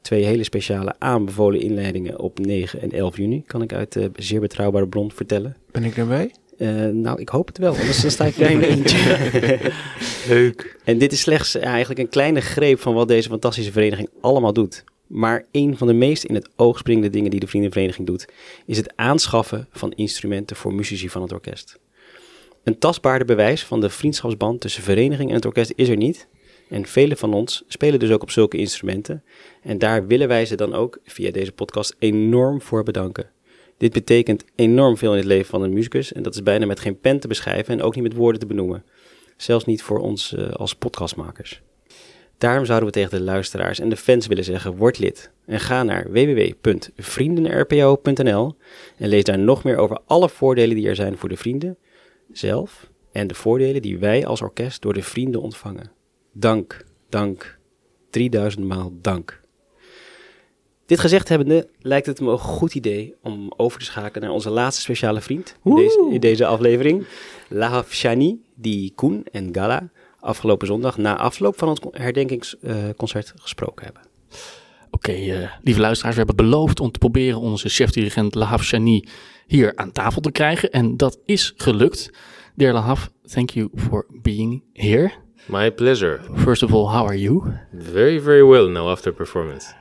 Twee 0.00 0.24
hele 0.24 0.44
speciale 0.44 0.94
aanbevolen 0.98 1.60
inleidingen 1.60 2.18
op 2.20 2.38
9 2.38 2.80
en 2.80 2.92
11 2.92 3.16
juni, 3.16 3.42
kan 3.46 3.62
ik 3.62 3.72
uit 3.72 3.92
de 3.92 4.10
zeer 4.16 4.40
betrouwbare 4.40 4.88
bron 4.88 5.12
vertellen. 5.12 5.56
Ben 5.70 5.84
ik 5.84 5.96
erbij? 5.96 6.30
Eh, 6.58 6.68
nou, 6.86 7.20
ik 7.20 7.28
hoop 7.28 7.46
het 7.46 7.58
wel, 7.58 7.76
anders 7.76 8.00
dan 8.00 8.10
sta 8.10 8.24
ik 8.24 8.36
in 8.38 8.58
mijn 8.58 8.70
eentje. 8.70 9.58
Leuk. 10.28 10.78
En 10.84 10.98
dit 10.98 11.12
is 11.12 11.20
slechts 11.20 11.54
eigenlijk 11.54 12.00
een 12.00 12.08
kleine 12.08 12.40
greep 12.40 12.80
van 12.80 12.94
wat 12.94 13.08
deze 13.08 13.28
fantastische 13.28 13.72
vereniging 13.72 14.08
allemaal 14.20 14.52
doet. 14.52 14.84
Maar 15.06 15.44
een 15.52 15.76
van 15.76 15.86
de 15.86 15.92
meest 15.92 16.24
in 16.24 16.34
het 16.34 16.48
oog 16.56 16.78
springende 16.78 17.10
dingen 17.10 17.30
die 17.30 17.40
de 17.40 17.46
Vriendenvereniging 17.46 18.06
doet, 18.06 18.26
is 18.66 18.76
het 18.76 18.92
aanschaffen 18.96 19.68
van 19.70 19.92
instrumenten 19.92 20.56
voor 20.56 20.74
muzici 20.74 21.08
van 21.08 21.22
het 21.22 21.32
orkest. 21.32 21.78
Een 22.64 22.78
tastbaarder 22.78 23.26
bewijs 23.26 23.64
van 23.64 23.80
de 23.80 23.90
vriendschapsband 23.90 24.60
tussen 24.60 24.82
vereniging 24.82 25.28
en 25.28 25.34
het 25.34 25.44
orkest 25.44 25.72
is 25.74 25.88
er 25.88 25.96
niet. 25.96 26.28
En 26.68 26.86
velen 26.86 27.16
van 27.16 27.34
ons 27.34 27.64
spelen 27.68 27.98
dus 27.98 28.10
ook 28.10 28.22
op 28.22 28.30
zulke 28.30 28.56
instrumenten. 28.56 29.22
En 29.62 29.78
daar 29.78 30.06
willen 30.06 30.28
wij 30.28 30.46
ze 30.46 30.54
dan 30.54 30.74
ook 30.74 30.98
via 31.04 31.30
deze 31.30 31.52
podcast 31.52 31.96
enorm 31.98 32.62
voor 32.62 32.82
bedanken. 32.82 33.30
Dit 33.78 33.92
betekent 33.92 34.44
enorm 34.54 34.96
veel 34.96 35.10
in 35.10 35.18
het 35.18 35.26
leven 35.26 35.46
van 35.46 35.62
een 35.62 35.72
muzikus 35.72 36.12
en 36.12 36.22
dat 36.22 36.34
is 36.34 36.42
bijna 36.42 36.66
met 36.66 36.80
geen 36.80 37.00
pen 37.00 37.20
te 37.20 37.28
beschrijven 37.28 37.74
en 37.74 37.82
ook 37.82 37.94
niet 37.94 38.04
met 38.04 38.14
woorden 38.14 38.40
te 38.40 38.46
benoemen. 38.46 38.84
Zelfs 39.36 39.64
niet 39.64 39.82
voor 39.82 39.98
ons 39.98 40.34
eh, 40.34 40.50
als 40.50 40.74
podcastmakers. 40.74 41.62
Daarom 42.38 42.64
zouden 42.64 42.88
we 42.88 42.94
tegen 42.94 43.18
de 43.18 43.24
luisteraars 43.24 43.78
en 43.78 43.88
de 43.88 43.96
fans 43.96 44.26
willen 44.26 44.44
zeggen: 44.44 44.76
word 44.76 44.98
lid 44.98 45.30
en 45.46 45.60
ga 45.60 45.82
naar 45.82 46.10
www.vriendenrpo.nl 46.10 48.56
en 48.96 49.08
lees 49.08 49.24
daar 49.24 49.38
nog 49.38 49.64
meer 49.64 49.76
over 49.76 49.98
alle 50.06 50.28
voordelen 50.28 50.76
die 50.76 50.88
er 50.88 50.96
zijn 50.96 51.16
voor 51.16 51.28
de 51.28 51.36
vrienden 51.36 51.76
zelf 52.32 52.90
en 53.12 53.26
de 53.26 53.34
voordelen 53.34 53.82
die 53.82 53.98
wij 53.98 54.26
als 54.26 54.42
orkest 54.42 54.82
door 54.82 54.94
de 54.94 55.02
vrienden 55.02 55.40
ontvangen. 55.40 55.90
Dank, 56.32 56.84
dank, 57.08 57.58
3000 58.10 58.66
maal 58.66 58.92
dank. 59.00 59.44
Dit 60.86 61.00
gezegd 61.00 61.28
hebbende 61.28 61.68
lijkt 61.80 62.06
het 62.06 62.20
me 62.20 62.30
een 62.30 62.38
goed 62.38 62.74
idee 62.74 63.14
om 63.22 63.52
over 63.56 63.78
te 63.78 63.84
schakelen 63.84 64.22
naar 64.22 64.34
onze 64.34 64.50
laatste 64.50 64.82
speciale 64.82 65.20
vriend 65.20 65.56
in 65.64 65.74
deze, 65.74 66.08
in 66.10 66.20
deze 66.20 66.46
aflevering. 66.46 67.06
Lahav 67.48 67.92
Shani, 67.92 68.42
die 68.54 68.92
Koen 68.94 69.26
en 69.32 69.48
Gala 69.52 69.88
afgelopen 70.20 70.66
zondag 70.66 70.96
na 70.96 71.16
afloop 71.16 71.58
van 71.58 71.68
het 71.68 71.84
herdenkingsconcert 71.90 73.32
gesproken 73.36 73.84
hebben. 73.84 74.02
Oké, 74.90 75.12
eh, 75.12 75.50
lieve 75.62 75.80
luisteraars, 75.80 76.16
we 76.16 76.22
hebben 76.24 76.46
beloofd 76.46 76.80
om 76.80 76.90
te 76.90 76.98
proberen 76.98 77.40
onze 77.40 77.68
chef-dirigent 77.68 78.34
Lahav 78.34 78.62
Shani 78.62 79.08
hier 79.46 79.72
aan 79.76 79.92
tafel 79.92 80.20
te 80.20 80.30
krijgen. 80.30 80.70
En 80.70 80.96
dat 80.96 81.18
is 81.24 81.54
gelukt. 81.56 82.10
Dear 82.54 82.72
Lahav, 82.72 83.06
thank 83.26 83.50
you 83.50 83.68
for 83.74 84.06
being 84.22 84.62
here. 84.72 85.12
My 85.46 85.72
pleasure. 85.72 86.20
First 86.34 86.62
of 86.62 86.72
all, 86.72 86.84
how 86.84 87.06
are 87.06 87.20
you? 87.20 87.42
Very, 87.72 88.20
very 88.20 88.44
well 88.44 88.68
now 88.68 88.88
after 88.88 89.12
performance. 89.12 89.74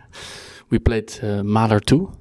We 0.69 0.79
played 0.79 1.11
uh, 1.21 1.43
Mahler 1.43 1.79
2. 1.79 2.11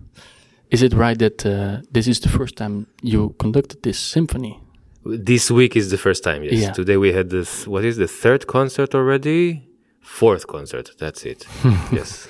Is 0.70 0.82
it 0.82 0.92
right 0.92 1.18
that 1.18 1.46
uh, 1.46 1.82
this 1.92 2.06
is 2.06 2.20
the 2.20 2.28
first 2.28 2.56
time 2.56 2.86
you 3.02 3.34
conducted 3.38 3.82
this 3.82 3.98
symphony? 3.98 4.60
This 5.04 5.50
week 5.50 5.76
is 5.76 5.90
the 5.90 5.98
first 5.98 6.24
time, 6.24 6.42
yes. 6.42 6.54
Yeah. 6.54 6.72
Today 6.72 6.96
we 6.96 7.12
had 7.12 7.30
this, 7.30 7.66
what 7.66 7.84
is 7.84 7.96
the 7.96 8.08
third 8.08 8.46
concert 8.46 8.94
already? 8.94 9.68
Fourth 10.00 10.46
concert, 10.46 10.90
that's 10.98 11.24
it. 11.24 11.46
yes. 11.92 12.26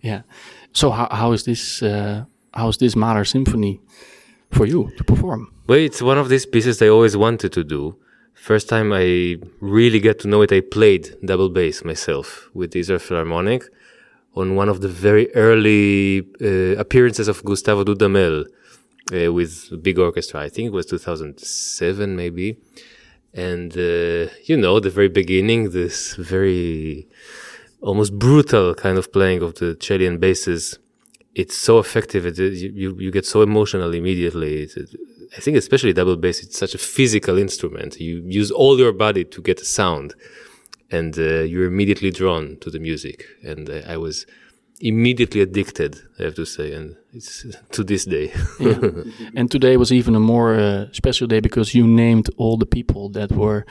Yeah. 0.00 0.22
So 0.72 0.90
how, 0.90 1.08
how 1.10 1.32
is 1.32 1.44
this 1.44 1.82
uh, 1.82 2.24
how 2.52 2.68
is 2.68 2.78
this 2.78 2.96
Mahler 2.96 3.24
symphony 3.24 3.80
for 4.50 4.66
you 4.66 4.90
to 4.96 5.04
perform? 5.04 5.52
Well, 5.66 5.78
it's 5.78 6.02
one 6.02 6.18
of 6.18 6.28
these 6.28 6.46
pieces 6.46 6.80
I 6.82 6.88
always 6.88 7.16
wanted 7.16 7.52
to 7.52 7.64
do. 7.64 7.96
First 8.34 8.68
time 8.68 8.92
I 8.92 9.36
really 9.60 10.00
get 10.00 10.18
to 10.20 10.28
know 10.28 10.42
it, 10.42 10.52
I 10.52 10.60
played 10.60 11.16
double 11.24 11.48
bass 11.50 11.84
myself 11.84 12.48
with 12.54 12.74
Israel 12.74 12.98
Philharmonic 12.98 13.64
on 14.34 14.54
one 14.54 14.68
of 14.68 14.80
the 14.80 14.88
very 14.88 15.34
early 15.34 16.26
uh, 16.40 16.78
appearances 16.78 17.28
of 17.28 17.44
Gustavo 17.44 17.84
Dudamel 17.84 18.46
uh, 19.12 19.32
with 19.32 19.82
big 19.82 19.98
orchestra. 19.98 20.40
I 20.40 20.48
think 20.48 20.68
it 20.68 20.72
was 20.72 20.86
2007, 20.86 22.14
maybe. 22.14 22.56
And, 23.32 23.72
uh, 23.76 24.30
you 24.44 24.56
know, 24.56 24.80
the 24.80 24.90
very 24.90 25.08
beginning, 25.08 25.70
this 25.70 26.14
very 26.16 27.08
almost 27.80 28.18
brutal 28.18 28.74
kind 28.74 28.98
of 28.98 29.12
playing 29.12 29.42
of 29.42 29.54
the 29.56 29.74
Chilean 29.76 30.18
basses. 30.18 30.78
It's 31.34 31.56
so 31.56 31.78
effective. 31.78 32.26
It, 32.26 32.38
you, 32.38 32.96
you, 32.98 33.10
get 33.10 33.24
so 33.24 33.42
emotional 33.42 33.94
immediately. 33.94 34.62
It's, 34.62 34.76
it, 34.76 34.90
I 35.36 35.40
think 35.40 35.56
especially 35.56 35.92
double 35.92 36.16
bass, 36.16 36.42
it's 36.42 36.58
such 36.58 36.74
a 36.74 36.78
physical 36.78 37.38
instrument. 37.38 38.00
You 38.00 38.22
use 38.26 38.50
all 38.50 38.78
your 38.78 38.92
body 38.92 39.24
to 39.24 39.40
get 39.40 39.60
a 39.60 39.64
sound 39.64 40.14
and 40.90 41.18
uh, 41.18 41.42
you're 41.42 41.66
immediately 41.66 42.10
drawn 42.10 42.56
to 42.60 42.70
the 42.70 42.78
music. 42.78 43.24
And 43.42 43.68
uh, 43.68 43.82
I 43.86 43.96
was 43.96 44.26
immediately 44.80 45.40
addicted, 45.42 46.00
I 46.18 46.24
have 46.24 46.34
to 46.36 46.46
say, 46.46 46.72
and 46.72 46.96
it's 47.12 47.46
to 47.72 47.84
this 47.84 48.04
day. 48.04 48.32
Yeah. 48.58 48.78
and 49.36 49.50
today 49.50 49.76
was 49.76 49.92
even 49.92 50.14
a 50.14 50.20
more 50.20 50.54
uh, 50.54 50.86
special 50.92 51.26
day 51.26 51.40
because 51.40 51.74
you 51.74 51.86
named 51.86 52.30
all 52.36 52.56
the 52.56 52.66
people 52.66 53.08
that 53.10 53.32
were 53.32 53.64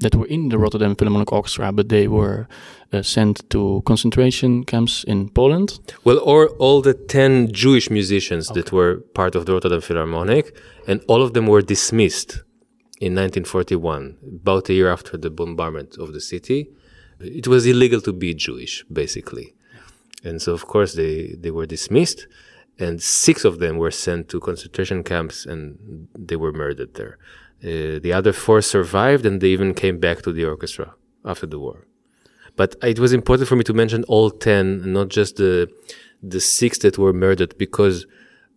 that 0.00 0.16
were 0.16 0.26
in 0.26 0.48
the 0.48 0.58
Rotterdam 0.58 0.96
Philharmonic 0.96 1.32
Orchestra, 1.32 1.70
but 1.70 1.88
they 1.88 2.08
were 2.08 2.48
uh, 2.92 3.00
sent 3.00 3.48
to 3.50 3.80
concentration 3.86 4.64
camps 4.64 5.04
in 5.04 5.28
Poland. 5.28 5.78
Well, 6.02 6.18
or 6.18 6.48
all 6.58 6.82
the 6.82 6.94
10 6.94 7.52
Jewish 7.52 7.90
musicians 7.90 8.48
that 8.48 8.72
were 8.72 8.96
part 9.14 9.36
of 9.36 9.46
the 9.46 9.52
Rotterdam 9.52 9.80
Philharmonic, 9.80 10.56
and 10.88 11.00
all 11.06 11.22
of 11.22 11.32
them 11.32 11.46
were 11.46 11.62
dismissed 11.62 12.42
in 13.06 13.12
1941, 13.14 14.16
about 14.40 14.70
a 14.70 14.72
year 14.72 14.90
after 14.90 15.18
the 15.18 15.30
bombardment 15.30 15.98
of 15.98 16.12
the 16.14 16.20
city. 16.20 16.70
It 17.20 17.46
was 17.46 17.66
illegal 17.66 18.00
to 18.02 18.12
be 18.12 18.32
Jewish, 18.34 18.84
basically. 18.90 19.54
And 20.24 20.40
so, 20.40 20.52
of 20.54 20.66
course, 20.66 20.94
they, 20.94 21.36
they 21.38 21.50
were 21.50 21.66
dismissed, 21.66 22.26
and 22.78 23.02
six 23.02 23.44
of 23.44 23.58
them 23.58 23.76
were 23.76 23.90
sent 23.90 24.28
to 24.30 24.40
concentration 24.40 25.04
camps 25.04 25.46
and 25.46 26.08
they 26.18 26.36
were 26.36 26.52
murdered 26.52 26.94
there. 26.94 27.18
Uh, 27.62 28.00
the 28.02 28.12
other 28.12 28.32
four 28.32 28.60
survived 28.62 29.24
and 29.26 29.40
they 29.40 29.48
even 29.48 29.74
came 29.74 29.98
back 30.00 30.22
to 30.22 30.32
the 30.32 30.44
orchestra 30.44 30.94
after 31.24 31.46
the 31.46 31.58
war. 31.58 31.86
But 32.56 32.76
it 32.82 32.98
was 32.98 33.12
important 33.12 33.48
for 33.48 33.56
me 33.56 33.64
to 33.64 33.74
mention 33.74 34.04
all 34.04 34.30
10, 34.30 34.92
not 34.92 35.08
just 35.08 35.36
the, 35.36 35.70
the 36.22 36.40
six 36.40 36.78
that 36.78 36.98
were 36.98 37.12
murdered, 37.12 37.56
because 37.58 38.06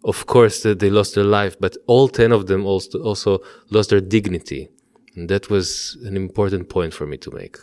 of 0.04 0.26
course 0.26 0.66
uh, 0.66 0.74
they 0.74 0.90
lost 0.90 1.16
their 1.16 1.24
life, 1.24 1.56
but 1.60 1.78
all 1.88 2.08
10 2.08 2.32
of 2.32 2.48
them 2.48 2.66
also, 2.66 3.00
also 3.02 3.40
lost 3.70 3.90
their 3.90 4.02
dignity. 4.02 4.70
And 5.16 5.30
that 5.30 5.50
was 5.50 5.98
an 6.04 6.16
important 6.16 6.70
point 6.70 6.94
for 6.94 7.06
me 7.06 7.18
to 7.18 7.32
make. 7.32 7.58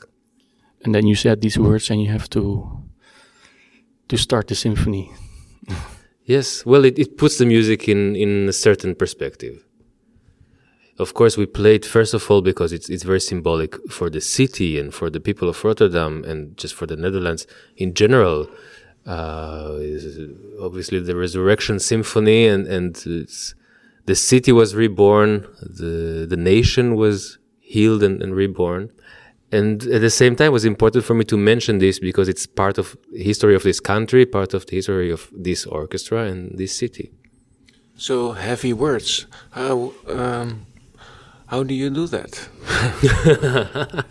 And 0.84 0.94
then 0.94 1.06
you 1.06 1.14
said 1.14 1.40
these 1.40 1.58
words, 1.58 1.90
and 1.90 2.02
you 2.02 2.10
have 2.10 2.28
to 2.30 2.82
to 4.08 4.16
start 4.18 4.48
the 4.48 4.54
symphony. 4.54 5.10
Yes, 6.24 6.64
well, 6.64 6.84
it, 6.84 6.98
it 6.98 7.16
puts 7.16 7.38
the 7.38 7.46
music 7.46 7.88
in, 7.88 8.16
in 8.16 8.48
a 8.48 8.52
certain 8.52 8.94
perspective. 8.94 9.64
Of 10.98 11.14
course, 11.14 11.36
we 11.36 11.46
played 11.46 11.84
first 11.84 12.14
of 12.14 12.30
all 12.30 12.40
because 12.40 12.72
it's 12.72 12.88
it's 12.88 13.02
very 13.02 13.20
symbolic 13.20 13.74
for 13.90 14.08
the 14.08 14.20
city 14.20 14.78
and 14.78 14.94
for 14.94 15.10
the 15.10 15.20
people 15.20 15.48
of 15.48 15.64
Rotterdam 15.64 16.22
and 16.24 16.56
just 16.56 16.74
for 16.74 16.86
the 16.86 16.96
Netherlands 16.96 17.46
in 17.76 17.94
general. 17.94 18.48
Uh, 19.06 19.78
obviously, 20.60 20.98
the 21.00 21.16
Resurrection 21.16 21.78
Symphony 21.78 22.46
and 22.46 22.66
and 22.66 23.02
it's, 23.06 23.54
the 24.06 24.14
city 24.14 24.52
was 24.52 24.74
reborn, 24.74 25.46
the 25.60 26.26
the 26.28 26.36
nation 26.36 26.96
was 26.96 27.38
healed 27.60 28.02
and, 28.02 28.22
and 28.22 28.34
reborn. 28.34 28.90
And 29.52 29.84
at 29.84 30.00
the 30.00 30.10
same 30.10 30.34
time, 30.34 30.48
it 30.48 30.52
was 30.52 30.64
important 30.64 31.04
for 31.04 31.14
me 31.14 31.24
to 31.26 31.36
mention 31.36 31.78
this 31.78 31.98
because 32.00 32.28
it's 32.28 32.46
part 32.46 32.76
of 32.76 32.96
the 33.12 33.22
history 33.22 33.54
of 33.54 33.62
this 33.62 33.78
country, 33.78 34.26
part 34.26 34.52
of 34.52 34.66
the 34.66 34.76
history 34.76 35.10
of 35.12 35.30
this 35.32 35.64
orchestra 35.66 36.24
and 36.24 36.58
this 36.58 36.76
city. 36.76 37.12
So 37.96 38.32
heavy 38.32 38.72
words. 38.72 39.26
How 39.50 39.92
um, 40.08 40.66
how 41.46 41.62
do 41.62 41.74
you 41.74 41.90
do 41.90 42.06
that? 42.08 42.32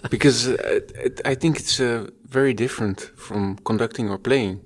because 0.10 0.48
uh, 0.48 0.80
it, 1.08 1.20
I 1.26 1.36
think 1.36 1.60
it's 1.60 1.80
uh, 1.80 2.08
very 2.26 2.54
different 2.54 3.02
from 3.18 3.58
conducting 3.66 4.10
or 4.10 4.18
playing, 4.18 4.62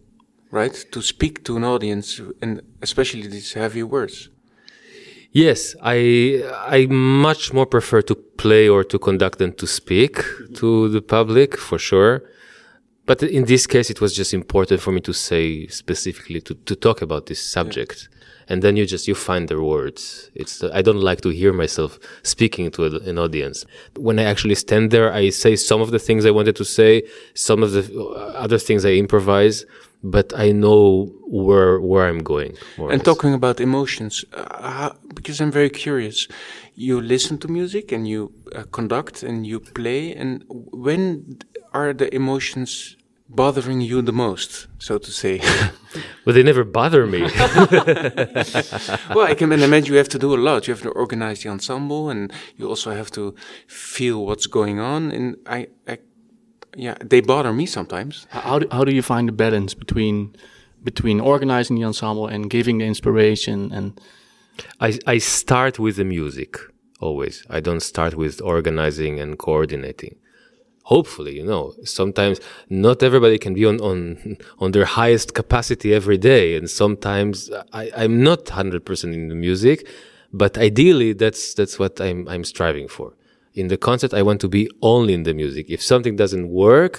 right? 0.52 0.86
To 0.92 1.02
speak 1.02 1.44
to 1.46 1.58
an 1.58 1.64
audience 1.64 2.22
and 2.42 2.62
especially 2.82 3.28
these 3.28 3.54
heavy 3.54 3.84
words. 3.84 4.30
Yes, 5.32 5.76
I 5.82 6.42
I 6.78 6.88
much 6.88 7.54
more 7.54 7.66
prefer 7.66 8.02
to 8.04 8.16
play 8.16 8.68
or 8.70 8.84
to 8.86 8.98
conduct 8.98 9.40
than 9.40 9.54
to 9.54 9.68
speak 9.68 10.24
to 10.56 10.90
the 10.90 11.02
public 11.02 11.58
for 11.58 11.78
sure. 11.78 12.24
But 13.06 13.24
in 13.24 13.46
this 13.46 13.68
case, 13.68 13.90
it 13.90 14.02
was 14.02 14.14
just 14.14 14.34
important 14.34 14.82
for 14.82 14.92
me 14.92 15.00
to 15.02 15.14
say 15.14 15.68
specifically 15.68 16.42
to, 16.42 16.54
to 16.56 16.76
talk 16.76 17.02
about 17.02 17.28
this 17.28 17.42
subject, 17.42 18.10
and 18.50 18.62
then 18.62 18.76
you 18.76 18.86
just 18.86 19.08
you 19.08 19.16
find 19.16 19.48
the 19.48 19.62
words. 19.62 20.30
It's 20.36 20.64
I 20.64 20.82
don't 20.82 21.02
like 21.02 21.22
to 21.22 21.30
hear 21.30 21.54
myself 21.54 22.00
speaking 22.24 22.72
to 22.72 22.86
an 22.86 23.18
audience. 23.18 23.66
When 23.96 24.20
I 24.20 24.24
actually 24.24 24.56
stand 24.56 24.92
there, 24.92 25.14
I 25.14 25.30
say 25.30 25.56
some 25.56 25.82
of 25.82 25.92
the 25.92 26.00
things 26.00 26.26
I 26.26 26.32
wanted 26.32 26.56
to 26.58 26.66
say, 26.66 27.04
some 27.34 27.64
of 27.64 27.72
the 27.72 27.84
other 28.36 28.58
things 28.58 28.86
I 28.86 28.94
improvise, 28.94 29.66
but 30.04 30.34
I 30.36 30.52
know 30.52 31.12
where 31.26 31.80
where 31.80 32.08
I'm 32.08 32.24
going. 32.24 32.56
And 32.78 33.04
talking 33.04 33.34
about 33.34 33.60
emotions, 33.60 34.24
uh, 34.34 34.72
how, 34.72 34.96
because 35.14 35.42
I'm 35.42 35.52
very 35.52 35.70
curious, 35.70 36.28
you 36.76 37.02
listen 37.02 37.38
to 37.40 37.48
music 37.48 37.92
and 37.92 38.08
you 38.08 38.32
uh, 38.56 38.64
conduct 38.72 39.24
and 39.24 39.46
you 39.46 39.60
play, 39.60 40.14
and 40.14 40.44
when 40.48 41.40
are 41.74 41.94
the 41.94 42.14
emotions 42.14 42.98
bothering 43.30 43.82
you 43.82 44.02
the 44.02 44.14
most, 44.14 44.68
so 44.80 44.98
to 44.98 45.12
say? 45.12 45.40
well, 46.26 46.34
they 46.34 46.44
never 46.44 46.64
bother 46.64 47.06
me. 47.06 47.22
well, 49.14 49.28
I 49.28 49.36
can 49.36 49.52
imagine 49.52 49.94
you 49.94 49.98
have 49.98 50.10
to 50.10 50.20
do 50.20 50.34
a 50.34 50.38
lot. 50.38 50.68
You 50.68 50.74
have 50.74 50.84
to 50.84 50.90
organize 50.90 51.44
the 51.44 51.50
ensemble, 51.50 52.10
and 52.10 52.32
you 52.56 52.68
also 52.68 52.92
have 52.92 53.12
to 53.12 53.36
feel 53.68 54.26
what's 54.26 54.48
going 54.48 54.80
on. 54.80 55.12
And 55.12 55.36
I, 55.46 55.68
I 55.88 56.00
yeah, 56.78 56.96
they 57.04 57.22
bother 57.22 57.52
me 57.52 57.66
sometimes. 57.66 58.28
How 58.30 58.60
do, 58.60 58.68
how 58.72 58.84
do 58.84 58.94
you 58.94 59.02
find 59.02 59.28
the 59.28 59.32
balance 59.34 59.74
between 59.74 60.36
between 60.84 61.20
organizing 61.20 61.76
the 61.76 61.84
ensemble 61.84 62.28
and 62.28 62.50
giving 62.50 62.78
the 62.78 62.86
inspiration 62.86 63.72
and 63.74 64.00
I, 64.80 64.98
I 65.06 65.18
start 65.18 65.80
with 65.80 65.98
the 65.98 66.06
music 66.06 66.58
always. 67.00 67.46
I 67.50 67.60
don't 67.60 67.82
start 67.82 68.16
with 68.16 68.42
organizing 68.42 69.20
and 69.20 69.38
coordinating. 69.38 70.16
Hopefully, 70.84 71.36
you 71.36 71.46
know, 71.46 71.74
sometimes 71.84 72.40
not 72.70 73.04
everybody 73.04 73.38
can 73.38 73.54
be 73.54 73.66
on, 73.66 73.80
on, 73.82 74.38
on 74.60 74.72
their 74.72 74.86
highest 74.86 75.34
capacity 75.34 75.94
every 75.94 76.18
day. 76.18 76.56
And 76.56 76.70
sometimes 76.70 77.52
I, 77.74 77.92
I'm 77.96 78.24
not 78.24 78.46
100% 78.46 79.14
in 79.14 79.28
the 79.28 79.36
music, 79.36 79.88
but 80.32 80.58
ideally 80.58 81.14
that's, 81.14 81.54
that's 81.54 81.78
what 81.78 82.00
I'm, 82.00 82.28
I'm 82.30 82.44
striving 82.44 82.88
for. 82.88 83.14
In 83.58 83.68
the 83.70 83.78
concert, 83.78 84.14
I 84.14 84.22
want 84.22 84.40
to 84.42 84.48
be 84.48 84.70
only 84.94 85.14
in 85.14 85.24
the 85.24 85.34
music. 85.34 85.66
If 85.68 85.82
something 85.82 86.16
doesn't 86.16 86.48
work, 86.48 86.96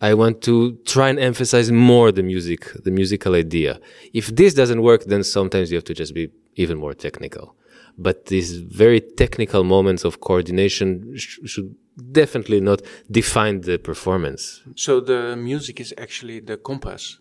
I 0.00 0.14
want 0.14 0.42
to 0.42 0.54
try 0.84 1.08
and 1.10 1.18
emphasize 1.30 1.70
more 1.70 2.10
the 2.10 2.24
music, 2.24 2.60
the 2.86 2.90
musical 2.90 3.34
idea. 3.36 3.78
If 4.12 4.26
this 4.34 4.52
doesn't 4.52 4.82
work, 4.82 5.04
then 5.04 5.22
sometimes 5.22 5.70
you 5.70 5.76
have 5.76 5.84
to 5.84 5.94
just 5.94 6.12
be 6.12 6.24
even 6.56 6.76
more 6.78 6.92
technical. 6.92 7.54
But 7.96 8.26
these 8.26 8.50
very 8.82 9.00
technical 9.00 9.62
moments 9.62 10.02
of 10.04 10.20
coordination 10.20 11.16
sh- 11.16 11.38
should 11.44 11.76
definitely 12.20 12.60
not 12.60 12.82
define 13.08 13.60
the 13.60 13.78
performance. 13.78 14.62
So 14.74 14.98
the 14.98 15.36
music 15.36 15.78
is 15.78 15.94
actually 15.96 16.40
the 16.40 16.56
compass. 16.56 17.20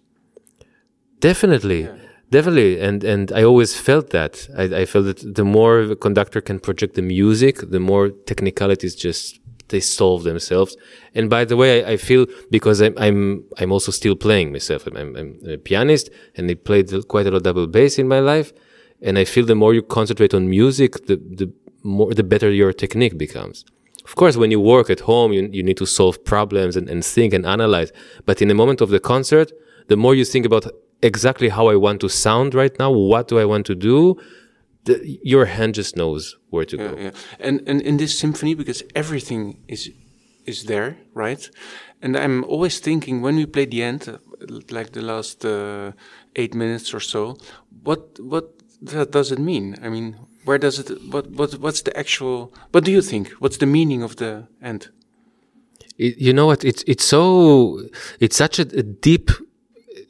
Definitely. 1.19 1.87
Definitely, 2.31 2.79
and 2.79 3.03
and 3.03 3.31
I 3.33 3.43
always 3.43 3.77
felt 3.77 4.11
that. 4.11 4.47
I, 4.57 4.63
I 4.81 4.85
felt 4.85 5.05
that 5.05 5.35
the 5.35 5.43
more 5.43 5.85
the 5.85 5.97
conductor 5.97 6.39
can 6.39 6.59
project 6.59 6.95
the 6.95 7.01
music, 7.01 7.57
the 7.69 7.79
more 7.79 8.09
technicalities 8.09 8.95
just 8.95 9.41
they 9.67 9.81
solve 9.81 10.23
themselves. 10.23 10.77
And 11.13 11.29
by 11.29 11.43
the 11.43 11.57
way, 11.57 11.83
I, 11.83 11.91
I 11.93 11.97
feel 11.97 12.27
because 12.49 12.81
I'm 12.81 12.95
I'm 12.97 13.43
I'm 13.57 13.71
also 13.73 13.91
still 13.91 14.15
playing 14.15 14.53
myself. 14.53 14.87
I'm, 14.87 15.15
I'm, 15.17 15.39
a 15.45 15.57
pianist, 15.57 16.09
and 16.35 16.49
I 16.49 16.53
played 16.53 16.89
quite 17.09 17.27
a 17.27 17.31
lot 17.31 17.37
of 17.37 17.43
double 17.43 17.67
bass 17.67 17.99
in 17.99 18.07
my 18.07 18.19
life. 18.19 18.53
And 19.01 19.17
I 19.17 19.25
feel 19.25 19.45
the 19.45 19.55
more 19.55 19.73
you 19.73 19.81
concentrate 19.81 20.33
on 20.33 20.49
music, 20.49 21.07
the 21.07 21.17
the 21.17 21.51
more 21.83 22.13
the 22.13 22.23
better 22.23 22.49
your 22.49 22.71
technique 22.71 23.17
becomes. 23.17 23.65
Of 24.05 24.15
course, 24.15 24.37
when 24.37 24.51
you 24.51 24.61
work 24.61 24.89
at 24.89 25.01
home, 25.01 25.33
you, 25.33 25.49
you 25.51 25.63
need 25.63 25.77
to 25.77 25.85
solve 25.85 26.23
problems 26.23 26.77
and, 26.77 26.89
and 26.89 27.03
think 27.03 27.33
and 27.33 27.45
analyze. 27.45 27.91
But 28.25 28.41
in 28.41 28.47
the 28.47 28.55
moment 28.55 28.79
of 28.81 28.89
the 28.89 28.99
concert, 28.99 29.51
the 29.89 29.97
more 29.97 30.15
you 30.15 30.25
think 30.25 30.45
about 30.45 30.65
exactly 31.01 31.49
how 31.49 31.67
I 31.69 31.75
want 31.75 31.99
to 32.01 32.09
sound 32.09 32.53
right 32.53 32.77
now, 32.79 32.91
what 32.91 33.27
do 33.27 33.39
I 33.39 33.45
want 33.45 33.65
to 33.67 33.75
do, 33.75 34.15
the, 34.85 35.19
your 35.23 35.45
hand 35.45 35.75
just 35.75 35.95
knows 35.95 36.37
where 36.49 36.65
to 36.65 36.77
Yeah, 36.77 36.87
go. 36.89 36.97
yeah. 36.97 37.11
And 37.39 37.61
and 37.67 37.81
in 37.81 37.97
this 37.97 38.17
symphony, 38.19 38.55
because 38.55 38.83
everything 38.95 39.57
is 39.67 39.91
is 40.45 40.63
there, 40.63 40.95
right? 41.13 41.49
And 42.01 42.15
I'm 42.17 42.43
always 42.45 42.79
thinking 42.79 43.21
when 43.23 43.35
we 43.35 43.45
play 43.45 43.65
the 43.67 43.83
end, 43.83 44.07
uh, 44.07 44.17
like 44.71 44.91
the 44.91 45.01
last 45.01 45.45
uh, 45.45 45.91
eight 46.35 46.53
minutes 46.55 46.93
or 46.93 46.99
so, 47.01 47.35
what 47.83 48.19
what 48.19 48.45
that 48.81 49.11
does 49.11 49.31
it 49.31 49.39
mean? 49.39 49.75
I 49.85 49.89
mean, 49.89 50.15
where 50.45 50.57
does 50.59 50.79
it? 50.79 50.89
What 51.13 51.25
what 51.31 51.53
what's 51.59 51.81
the 51.83 51.95
actual? 51.95 52.51
What 52.71 52.83
do 52.85 52.91
you 52.91 53.01
think? 53.01 53.29
What's 53.39 53.57
the 53.57 53.67
meaning 53.67 54.03
of 54.03 54.15
the 54.15 54.47
end? 54.61 54.89
It, 55.97 56.17
you 56.17 56.33
know 56.33 56.47
what? 56.47 56.63
It's 56.65 56.83
it's 56.87 57.03
so 57.05 57.81
it's 58.19 58.35
such 58.35 58.59
a, 58.59 58.63
a 58.79 58.83
deep 58.83 59.29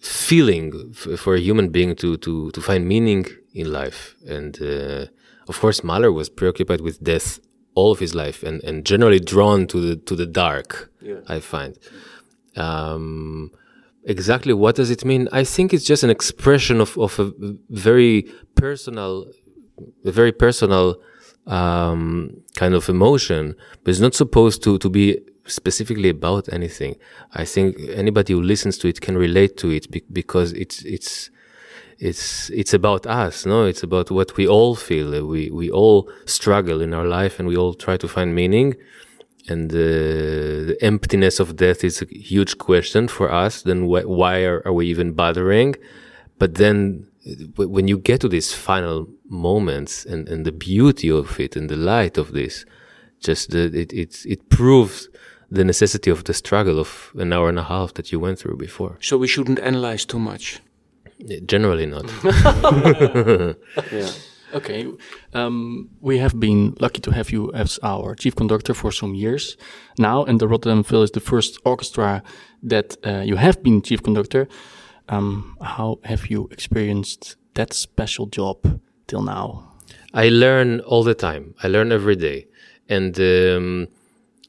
feeling 0.02 0.94
for 0.94 1.36
a 1.36 1.40
human 1.40 1.70
being 1.70 1.96
to 1.96 2.18
to 2.18 2.52
to 2.52 2.62
find 2.62 2.88
meaning 2.88 3.26
in 3.54 3.72
life, 3.72 4.16
and 4.28 4.62
uh, 4.62 5.06
of 5.48 5.60
course, 5.60 5.84
Mahler 5.84 6.12
was 6.12 6.30
preoccupied 6.30 6.82
with 6.82 7.04
death 7.04 7.40
all 7.76 7.92
of 7.92 8.00
his 8.00 8.14
life, 8.16 8.44
and 8.44 8.64
and 8.64 8.86
generally 8.86 9.20
drawn 9.20 9.68
to 9.68 9.80
the 9.80 9.96
to 9.96 10.16
the 10.16 10.26
dark. 10.26 10.92
I 11.28 11.40
find. 11.40 11.78
Um, 12.56 13.52
exactly 14.04 14.54
what 14.54 14.76
does 14.76 14.90
it 14.90 15.06
mean? 15.06 15.30
I 15.32 15.44
think 15.44 15.74
it's 15.74 15.86
just 15.86 16.04
an 16.04 16.10
expression 16.10 16.82
of 16.82 16.98
of 16.98 17.20
a 17.20 17.32
very 17.70 18.26
personal 18.56 19.32
a 20.06 20.12
very 20.12 20.32
personal 20.32 20.96
um, 21.52 22.34
kind 22.56 22.74
of 22.74 22.90
emotion, 22.90 23.56
but 23.84 23.92
it's 23.92 24.00
not 24.08 24.16
supposed 24.16 24.64
to 24.64 24.78
to 24.80 24.90
be 24.90 25.20
specifically 25.46 26.10
about 26.10 26.52
anything. 26.54 26.96
I 27.34 27.46
think 27.54 27.76
anybody 28.04 28.34
who 28.34 28.42
listens 28.42 28.78
to 28.80 28.88
it 28.88 29.02
can 29.02 29.18
relate 29.18 29.58
to 29.58 29.68
it 29.70 29.92
be- 29.92 30.06
because 30.12 30.54
it's 30.54 30.78
it's 30.96 31.30
it's 32.00 32.50
it's 32.62 32.74
about 32.74 33.06
us. 33.06 33.46
No, 33.46 33.66
it's 33.66 33.84
about 33.84 34.10
what 34.12 34.38
we 34.38 34.48
all 34.48 34.76
feel. 34.76 35.10
We 35.28 35.50
we 35.52 35.70
all 35.70 36.10
struggle 36.26 36.82
in 36.82 36.94
our 36.94 37.06
life, 37.06 37.40
and 37.40 37.48
we 37.48 37.58
all 37.58 37.74
try 37.74 37.98
to 37.98 38.08
find 38.08 38.34
meaning. 38.34 38.76
And 39.50 39.72
uh, 39.74 39.78
the 40.70 40.78
emptiness 40.82 41.40
of 41.40 41.56
death 41.56 41.84
is 41.84 42.02
a 42.02 42.06
huge 42.06 42.58
question 42.60 43.08
for 43.08 43.32
us. 43.32 43.64
Then 43.64 43.80
wh- 43.86 44.08
why 44.08 44.44
are, 44.46 44.62
are 44.66 44.74
we 44.74 44.86
even 44.88 45.14
bothering? 45.14 45.76
But 46.38 46.56
then 46.56 47.08
when 47.56 47.88
you 47.88 47.98
get 47.98 48.22
to 48.22 48.30
these 48.30 48.54
final 48.54 49.08
moments 49.30 50.06
and, 50.06 50.28
and 50.28 50.46
the 50.46 50.52
beauty 50.52 51.10
of 51.10 51.40
it 51.40 51.56
and 51.56 51.70
the 51.70 51.76
light 51.76 52.18
of 52.18 52.34
this, 52.34 52.66
just 53.20 53.52
the, 53.52 53.66
it, 53.66 53.94
it, 53.94 54.26
it 54.26 54.50
proves 54.50 55.10
the 55.52 55.64
necessity 55.64 56.10
of 56.10 56.24
the 56.24 56.34
struggle 56.34 56.80
of 56.80 57.12
an 57.16 57.34
hour 57.34 57.50
and 57.50 57.60
a 57.60 57.64
half 57.64 57.94
that 57.96 58.12
you 58.12 58.20
went 58.20 58.40
through 58.40 58.58
before. 58.58 58.98
So 59.02 59.18
we 59.18 59.28
shouldn't 59.28 59.60
analyze 59.60 60.06
too 60.06 60.20
much. 60.20 60.60
Generally 61.46 61.88
not. 61.88 62.06
Yeah. 63.92 64.10
Okay, 64.54 64.86
um, 65.34 65.90
we 66.02 66.18
have 66.18 66.38
been 66.38 66.76
lucky 66.82 67.00
to 67.02 67.12
have 67.12 67.32
you 67.32 67.54
as 67.54 67.80
our 67.84 68.16
chief 68.16 68.36
conductor 68.36 68.74
for 68.74 68.92
some 68.92 69.16
years 69.16 69.56
now, 69.98 70.26
and 70.26 70.42
the 70.42 70.48
Rotterdam 70.48 70.84
Phil 70.84 71.04
is 71.04 71.12
the 71.12 71.22
first 71.22 71.58
orchestra 71.64 72.22
that 72.64 72.98
uh, 73.06 73.22
you 73.22 73.38
have 73.38 73.64
been 73.64 73.82
chief 73.82 74.04
conductor. 74.04 74.50
Um, 75.12 75.58
how 75.62 76.00
have 76.06 76.28
you 76.28 76.48
experienced 76.52 77.36
that 77.56 77.74
special 77.74 78.28
job 78.28 78.80
till 79.08 79.22
now? 79.22 79.74
I 80.14 80.30
learn 80.30 80.80
all 80.80 81.04
the 81.04 81.14
time. 81.14 81.54
I 81.62 81.68
learn 81.68 81.92
every 81.92 82.16
day. 82.16 82.48
And 82.88 83.20
um, 83.20 83.88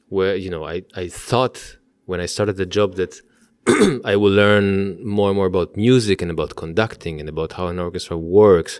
where 0.07 0.35
you 0.35 0.49
know, 0.49 0.63
I, 0.65 0.83
I 0.95 1.09
thought 1.09 1.77
when 2.05 2.21
I 2.21 2.27
started 2.27 2.55
the 2.55 2.65
job 2.65 2.95
that 2.95 3.19
I 4.05 4.15
will 4.15 4.31
learn 4.31 5.05
more 5.05 5.29
and 5.29 5.35
more 5.35 5.47
about 5.47 5.75
music 5.75 6.21
and 6.21 6.31
about 6.31 6.55
conducting 6.55 7.19
and 7.19 7.27
about 7.27 7.53
how 7.53 7.67
an 7.67 7.79
orchestra 7.79 8.17
works. 8.17 8.79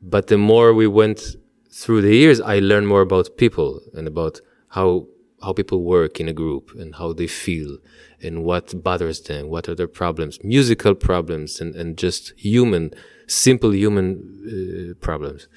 But 0.00 0.28
the 0.28 0.38
more 0.38 0.72
we 0.72 0.86
went 0.86 1.36
through 1.70 2.02
the 2.02 2.14
years, 2.14 2.40
I 2.40 2.58
learned 2.58 2.88
more 2.88 3.02
about 3.02 3.36
people 3.36 3.80
and 3.92 4.08
about 4.08 4.40
how 4.68 5.06
how 5.42 5.52
people 5.52 5.82
work 5.82 6.20
in 6.20 6.28
a 6.28 6.32
group 6.32 6.72
and 6.74 6.94
how 6.94 7.12
they 7.12 7.26
feel 7.26 7.78
and 8.22 8.44
what 8.44 8.82
bothers 8.82 9.20
them, 9.22 9.48
what 9.48 9.68
are 9.68 9.74
their 9.74 9.88
problems, 9.88 10.42
musical 10.42 10.94
problems 10.94 11.60
and, 11.60 11.74
and 11.74 11.96
just 11.96 12.32
human, 12.36 12.92
simple 13.26 13.74
human 13.74 14.06
uh, 14.46 14.94
problems 15.00 15.48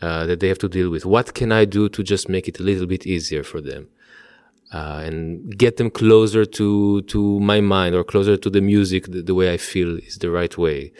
uh, 0.00 0.26
that 0.26 0.40
they 0.40 0.48
have 0.48 0.58
to 0.58 0.68
deal 0.68 0.90
with. 0.90 1.04
What 1.04 1.34
can 1.34 1.52
I 1.52 1.64
do 1.64 1.88
to 1.88 2.02
just 2.02 2.28
make 2.28 2.48
it 2.48 2.58
a 2.58 2.62
little 2.62 2.86
bit 2.86 3.06
easier 3.06 3.44
for 3.44 3.60
them? 3.60 3.88
Uh, 4.72 5.02
and 5.04 5.58
get 5.58 5.76
them 5.76 5.90
closer 5.90 6.46
to 6.46 7.02
to 7.02 7.38
my 7.40 7.60
mind 7.60 7.94
or 7.94 8.02
closer 8.02 8.38
to 8.38 8.48
the 8.48 8.62
music 8.62 9.04
the, 9.04 9.20
the 9.20 9.34
way 9.34 9.52
I 9.52 9.58
feel 9.58 9.98
is 9.98 10.16
the 10.16 10.30
right 10.30 10.56
way. 10.56 10.92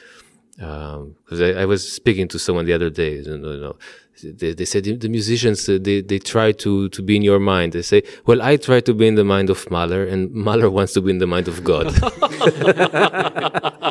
Because 0.57 1.41
I, 1.41 1.63
I 1.63 1.65
was 1.65 1.91
speaking 1.93 2.29
to 2.29 2.39
someone 2.39 2.67
the 2.67 2.73
other 2.73 2.91
day, 2.91 3.17
you 3.17 3.39
know, 3.39 3.53
you 3.53 3.61
know, 3.61 3.77
they, 4.23 4.55
they 4.55 4.65
said 4.65 4.85
the 4.85 5.09
musicians 5.09 5.69
uh, 5.69 5.79
they 5.81 6.01
they 6.01 6.19
try 6.19 6.53
to 6.53 6.89
to 6.91 7.03
be 7.03 7.17
in 7.17 7.23
your 7.23 7.41
mind. 7.41 7.73
They 7.73 7.83
say, 7.83 8.03
well, 8.27 8.43
I 8.43 8.57
try 8.57 8.81
to 8.81 8.95
be 8.95 9.07
in 9.07 9.15
the 9.15 9.25
mind 9.25 9.51
of 9.51 9.69
Mahler, 9.71 10.05
and 10.05 10.31
Mahler 10.33 10.71
wants 10.79 10.93
to 10.95 11.01
be 11.01 11.11
in 11.11 11.19
the 11.19 11.27
mind 11.27 11.49
of 11.49 11.65
God. 11.65 11.87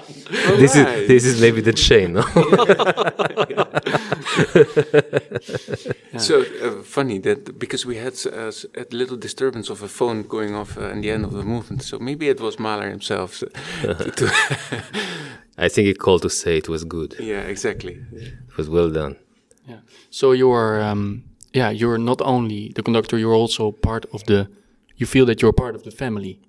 this 0.58 0.76
is 0.76 1.08
this 1.08 1.26
is 1.26 1.42
maybe 1.42 1.62
the 1.62 1.74
chain. 1.74 2.14
No? 2.14 2.24
So 6.18 6.42
uh, 6.42 6.84
funny 6.84 7.20
that 7.20 7.58
because 7.58 7.86
we 7.86 7.98
had 7.98 8.14
uh, 8.26 8.48
s- 8.48 8.66
a 8.76 8.86
little 8.92 9.18
disturbance 9.18 9.70
of 9.72 9.82
a 9.82 9.88
phone 9.88 10.24
going 10.24 10.56
off 10.56 10.78
uh, 10.78 10.90
in 10.92 11.02
the 11.02 11.10
end 11.12 11.26
of 11.26 11.32
the 11.32 11.44
movement. 11.44 11.84
So 11.84 12.00
maybe 12.00 12.28
it 12.30 12.40
was 12.40 12.60
Mahler 12.60 12.90
himself. 12.90 13.34
so- 13.36 13.48
to- 13.82 14.12
to- 14.12 14.32
I 15.58 15.70
think 15.70 15.88
he 15.88 15.94
called 15.94 16.22
to 16.22 16.30
say 16.30 16.58
it 16.58 16.70
was 16.70 16.84
good. 16.84 17.16
yeah, 17.20 17.42
exactly. 17.42 18.00
It 18.14 18.58
was 18.58 18.70
well 18.70 18.90
done. 18.90 19.16
Yeah. 19.68 19.80
So 20.10 20.32
you're, 20.34 20.82
um, 20.82 21.24
yeah, 21.54 21.70
you're 21.70 21.98
not 21.98 22.22
only 22.22 22.72
the 22.76 22.84
conductor, 22.84 23.18
you're 23.18 23.34
also 23.42 23.72
part 23.72 24.06
of 24.14 24.24
the. 24.26 24.48
You 24.98 25.06
feel 25.08 25.26
that 25.26 25.42
you're 25.42 25.54
part 25.54 25.76
of 25.76 25.84
the 25.84 25.92
family. 25.92 26.40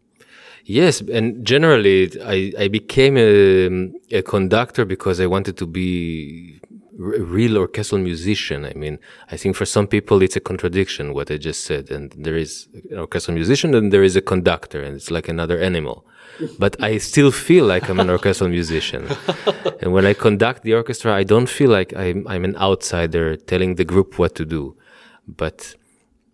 Yes, 0.65 1.01
and 1.01 1.45
generally, 1.45 2.11
I, 2.23 2.53
I 2.59 2.69
became 2.69 3.17
a, 3.17 4.17
a 4.17 4.23
conductor 4.23 4.85
because 4.85 5.21
I 5.21 5.27
wanted 5.27 5.57
to 5.57 5.67
be 5.67 6.61
a 6.99 7.23
real 7.23 7.59
orchestral 7.59 8.01
musician. 8.01 8.65
I 8.65 8.73
mean, 8.75 8.99
I 9.31 9.37
think 9.37 9.57
for 9.57 9.65
some 9.65 9.87
people 9.89 10.23
it's 10.23 10.37
a 10.37 10.41
contradiction 10.41 11.15
what 11.15 11.31
I 11.31 11.37
just 11.37 11.65
said, 11.65 11.91
and 11.91 12.13
there 12.17 12.37
is 12.37 12.69
an 12.91 12.99
orchestral 12.99 13.35
musician 13.35 13.75
and 13.75 13.93
there 13.93 14.05
is 14.05 14.15
a 14.15 14.23
conductor, 14.23 14.83
and 14.83 14.95
it's 14.95 15.11
like 15.11 15.29
another 15.29 15.59
animal. 15.59 16.07
But 16.59 16.83
I 16.83 16.99
still 16.99 17.31
feel 17.31 17.67
like 17.67 17.91
I'm 17.91 18.01
an 18.01 18.09
orchestral 18.09 18.49
musician, 18.49 19.07
and 19.81 19.93
when 19.93 20.07
I 20.07 20.15
conduct 20.15 20.63
the 20.63 20.75
orchestra, 20.75 21.13
I 21.15 21.25
don't 21.25 21.49
feel 21.49 21.71
like 21.71 21.95
I'm 21.95 22.27
I'm 22.27 22.45
an 22.45 22.57
outsider 22.57 23.37
telling 23.37 23.75
the 23.75 23.85
group 23.85 24.19
what 24.19 24.35
to 24.37 24.45
do, 24.45 24.77
but 25.27 25.75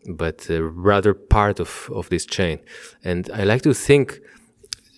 but 0.08 0.46
uh, 0.50 0.62
rather 0.62 1.14
part 1.14 1.60
of, 1.60 1.90
of 1.94 2.08
this 2.08 2.26
chain. 2.26 2.58
And 3.04 3.30
I 3.32 3.44
like 3.44 3.62
to 3.62 3.74
think 3.74 4.20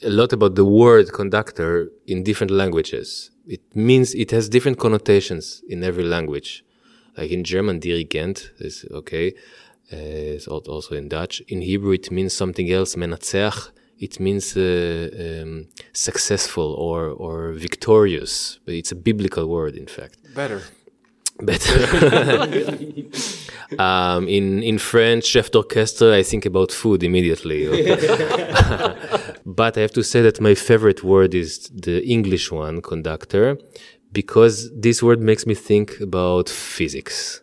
a 0.03 0.11
lot 0.11 0.33
about 0.33 0.55
the 0.55 0.64
word 0.64 1.12
conductor 1.12 1.90
in 2.07 2.23
different 2.23 2.51
languages. 2.51 3.31
It 3.46 3.61
means 3.75 4.14
it 4.14 4.31
has 4.31 4.49
different 4.49 4.79
connotations 4.79 5.62
in 5.68 5.83
every 5.85 6.05
language. 6.05 6.64
Like 7.16 7.31
in 7.31 7.44
German, 7.44 7.81
Dirigent 7.81 8.51
is 8.59 8.85
okay. 8.90 9.35
Uh, 9.92 9.96
it's 10.37 10.46
also 10.46 10.94
in 10.94 11.09
Dutch. 11.09 11.42
In 11.49 11.61
Hebrew, 11.61 11.92
it 11.92 12.11
means 12.11 12.33
something 12.33 12.70
else. 12.70 12.94
Menatzeach. 12.94 13.70
It 13.99 14.18
means 14.18 14.57
uh, 14.57 15.11
um, 15.42 15.66
successful 15.92 16.73
or 16.75 17.09
or 17.09 17.53
victorious. 17.53 18.59
But 18.64 18.75
it's 18.75 18.92
a 18.92 18.96
biblical 18.96 19.46
word, 19.46 19.75
in 19.75 19.87
fact 19.87 20.16
Better. 20.35 20.62
Better. 21.46 21.76
um, 23.79 24.29
in 24.29 24.62
in 24.62 24.79
French, 24.79 25.24
chef 25.26 25.50
d'orchestre, 25.50 26.12
I 26.12 26.22
think 26.22 26.46
about 26.46 26.72
food 26.72 27.03
immediately. 27.03 27.66
but 29.46 29.76
I 29.76 29.81
have 29.81 29.92
to 29.92 30.03
say 30.03 30.22
that 30.22 30.40
my 30.40 30.55
favorite 30.55 31.03
word 31.03 31.35
is 31.35 31.68
the 31.68 32.05
English 32.05 32.53
one, 32.53 32.81
conductor, 32.83 33.59
because 34.12 34.70
this 34.74 35.03
word 35.03 35.20
makes 35.20 35.46
me 35.46 35.55
think 35.55 36.00
about 36.00 36.48
physics. 36.48 37.42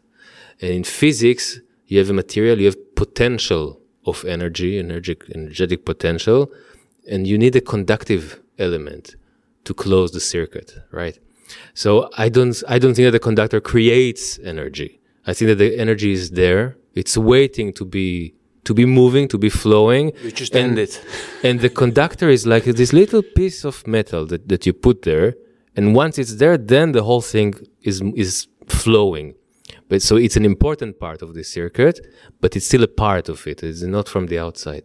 And 0.62 0.71
in 0.71 0.83
physics, 0.83 1.60
you 1.88 1.99
have 1.99 2.10
a 2.10 2.13
material, 2.13 2.60
you 2.60 2.65
have 2.65 2.95
potential 2.95 3.79
of 4.05 4.25
energy, 4.25 4.79
energetic, 4.79 5.29
energetic 5.36 5.86
potential, 5.86 6.51
and 7.10 7.27
you 7.27 7.38
need 7.38 7.55
a 7.55 7.62
conductive 7.62 8.41
element 8.57 9.15
to 9.63 9.73
close 9.73 10.12
the 10.12 10.19
circuit, 10.19 10.73
right? 10.91 11.19
So 11.73 12.10
I 12.17 12.29
don't, 12.29 12.55
I 12.67 12.79
don't 12.79 12.93
think 12.93 13.05
that 13.07 13.12
the 13.12 13.19
conductor 13.19 13.60
creates 13.60 14.39
energy. 14.43 14.99
I 15.25 15.33
think 15.33 15.47
that 15.49 15.55
the 15.57 15.77
energy 15.77 16.12
is 16.12 16.31
there. 16.31 16.77
It's 16.93 17.17
waiting 17.17 17.73
to 17.73 17.86
be, 17.86 18.33
to 18.63 18.73
be 18.73 18.86
moving, 18.86 19.27
to 19.29 19.38
be 19.38 19.49
flowing. 19.49 20.13
You 20.23 20.31
just 20.31 20.55
And- 20.55 20.69
end 20.69 20.79
it. 20.79 21.03
and 21.43 21.60
the 21.60 21.69
conductor 21.69 22.29
is 22.29 22.45
like 22.45 22.63
this 22.65 22.93
little 22.93 23.21
piece 23.21 23.63
of 23.63 23.86
metal 23.88 24.25
that, 24.27 24.47
that 24.49 24.65
you 24.65 24.73
put 24.73 25.03
there. 25.03 25.36
And 25.75 25.95
once 25.95 26.17
it's 26.17 26.36
there, 26.36 26.57
then 26.57 26.91
the 26.93 27.03
whole 27.03 27.21
thing 27.21 27.53
is, 27.81 28.01
is 28.15 28.47
flowing. 28.67 29.36
But 29.89 30.01
so 30.01 30.15
it's 30.17 30.36
an 30.36 30.43
important 30.43 30.99
part 30.99 31.21
of 31.21 31.33
the 31.33 31.43
circuit, 31.43 31.99
but 32.41 32.55
it's 32.55 32.65
still 32.65 32.83
a 32.83 32.88
part 32.88 33.29
of 33.29 33.45
it. 33.47 33.63
It's 33.63 33.83
not 33.83 34.10
from 34.10 34.27
the 34.27 34.39
outside. 34.39 34.83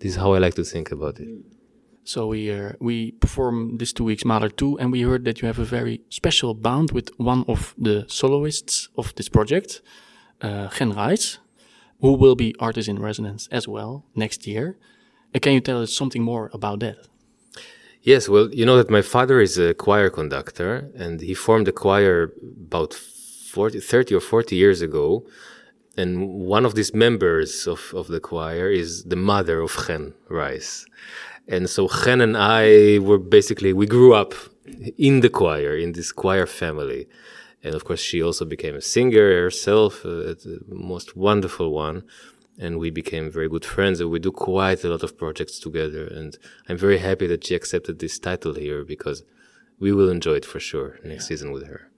This 0.00 0.12
is 0.12 0.16
how 0.16 0.32
I 0.32 0.38
like 0.38 0.54
to 0.54 0.64
think 0.64 0.90
about 0.90 1.20
it. 1.20 1.28
So 2.04 2.26
we 2.26 2.50
uh, 2.50 2.72
we 2.80 3.12
perform 3.12 3.78
this 3.78 3.92
two 3.92 4.04
weeks 4.04 4.24
Mahler 4.24 4.48
2 4.48 4.78
and 4.78 4.90
we 4.90 5.02
heard 5.02 5.24
that 5.24 5.40
you 5.40 5.46
have 5.46 5.60
a 5.60 5.64
very 5.64 6.00
special 6.08 6.52
bond 6.54 6.90
with 6.90 7.10
one 7.16 7.44
of 7.46 7.74
the 7.78 8.04
soloists 8.08 8.88
of 8.96 9.14
this 9.14 9.28
project, 9.28 9.82
uh, 10.40 10.68
Chen 10.68 10.92
who 12.00 12.12
will 12.14 12.34
be 12.34 12.54
artist 12.58 12.88
in 12.88 12.98
residence 12.98 13.48
as 13.52 13.68
well 13.68 14.04
next 14.16 14.46
year. 14.46 14.76
Uh, 15.34 15.38
can 15.38 15.52
you 15.52 15.60
tell 15.60 15.80
us 15.80 15.92
something 15.94 16.22
more 16.22 16.50
about 16.52 16.80
that? 16.80 16.96
Yes, 18.02 18.28
well, 18.28 18.52
you 18.52 18.66
know 18.66 18.76
that 18.76 18.90
my 18.90 19.02
father 19.02 19.40
is 19.40 19.56
a 19.58 19.74
choir 19.74 20.10
conductor 20.10 20.90
and 20.96 21.20
he 21.20 21.34
formed 21.34 21.68
a 21.68 21.72
choir 21.72 22.32
about 22.66 22.94
40, 22.94 23.78
30 23.78 24.16
or 24.16 24.20
40 24.20 24.56
years 24.56 24.82
ago. 24.82 25.24
And 25.96 26.26
one 26.28 26.64
of 26.64 26.74
these 26.74 26.94
members 26.94 27.68
of, 27.68 27.92
of 27.94 28.08
the 28.08 28.18
choir 28.18 28.70
is 28.70 29.04
the 29.04 29.14
mother 29.14 29.60
of 29.60 29.76
Chen 29.86 30.14
Reiss. 30.28 30.84
And 31.48 31.68
so 31.68 31.88
Chen 31.88 32.20
and 32.20 32.36
I 32.36 32.98
were 32.98 33.18
basically, 33.18 33.72
we 33.72 33.86
grew 33.86 34.14
up 34.14 34.34
in 34.96 35.20
the 35.20 35.28
choir, 35.28 35.76
in 35.76 35.92
this 35.92 36.12
choir 36.12 36.46
family. 36.46 37.08
And 37.64 37.74
of 37.74 37.84
course, 37.84 38.00
she 38.00 38.22
also 38.22 38.44
became 38.44 38.74
a 38.74 38.80
singer 38.80 39.42
herself, 39.42 40.04
uh, 40.04 40.34
the 40.34 40.60
most 40.68 41.16
wonderful 41.16 41.70
one. 41.70 42.04
And 42.58 42.78
we 42.78 42.90
became 42.90 43.30
very 43.30 43.48
good 43.48 43.64
friends 43.64 44.00
and 44.00 44.10
we 44.10 44.18
do 44.18 44.30
quite 44.30 44.84
a 44.84 44.88
lot 44.88 45.02
of 45.02 45.16
projects 45.16 45.58
together. 45.58 46.06
And 46.06 46.36
I'm 46.68 46.76
very 46.76 46.98
happy 46.98 47.26
that 47.28 47.44
she 47.44 47.54
accepted 47.54 47.98
this 47.98 48.18
title 48.18 48.54
here 48.54 48.84
because 48.84 49.24
we 49.78 49.92
will 49.92 50.10
enjoy 50.10 50.34
it 50.34 50.44
for 50.44 50.60
sure 50.60 50.98
next 51.02 51.26
season 51.26 51.50
with 51.50 51.66
her. 51.66 51.90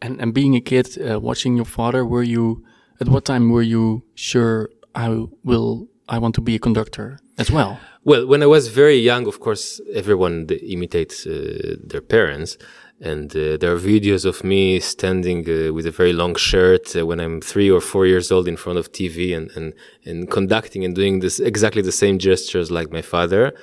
And 0.00 0.20
and 0.20 0.34
being 0.34 0.54
a 0.54 0.60
kid, 0.60 0.86
uh, 1.00 1.18
watching 1.20 1.56
your 1.56 1.64
father, 1.64 2.04
were 2.04 2.22
you 2.22 2.64
at 3.00 3.08
what 3.08 3.24
time 3.24 3.50
were 3.50 3.62
you 3.62 4.02
sure 4.14 4.70
I 4.94 5.26
will 5.44 5.88
I 6.08 6.18
want 6.18 6.34
to 6.36 6.40
be 6.40 6.54
a 6.54 6.58
conductor 6.58 7.18
as 7.36 7.50
well? 7.50 7.78
Well, 8.04 8.26
when 8.26 8.42
I 8.42 8.46
was 8.46 8.68
very 8.68 8.96
young, 8.96 9.26
of 9.26 9.40
course, 9.40 9.80
everyone 9.92 10.46
imitates 10.62 11.26
uh, 11.26 11.76
their 11.84 12.00
parents. 12.00 12.56
And 13.00 13.30
uh, 13.36 13.56
there 13.58 13.72
are 13.72 13.78
videos 13.78 14.24
of 14.24 14.42
me 14.42 14.80
standing 14.80 15.48
uh, 15.48 15.72
with 15.72 15.86
a 15.86 15.92
very 15.92 16.12
long 16.12 16.34
shirt 16.34 16.96
uh, 16.96 17.06
when 17.06 17.20
I'm 17.20 17.40
three 17.40 17.70
or 17.70 17.80
four 17.80 18.06
years 18.06 18.32
old 18.32 18.48
in 18.48 18.56
front 18.56 18.78
of 18.78 18.90
TV 18.90 19.36
and, 19.36 19.50
and, 19.52 19.72
and 20.04 20.28
conducting 20.28 20.84
and 20.84 20.96
doing 20.96 21.20
this 21.20 21.38
exactly 21.38 21.82
the 21.82 21.92
same 21.92 22.18
gestures 22.18 22.72
like 22.72 22.90
my 22.90 23.02
father. 23.02 23.54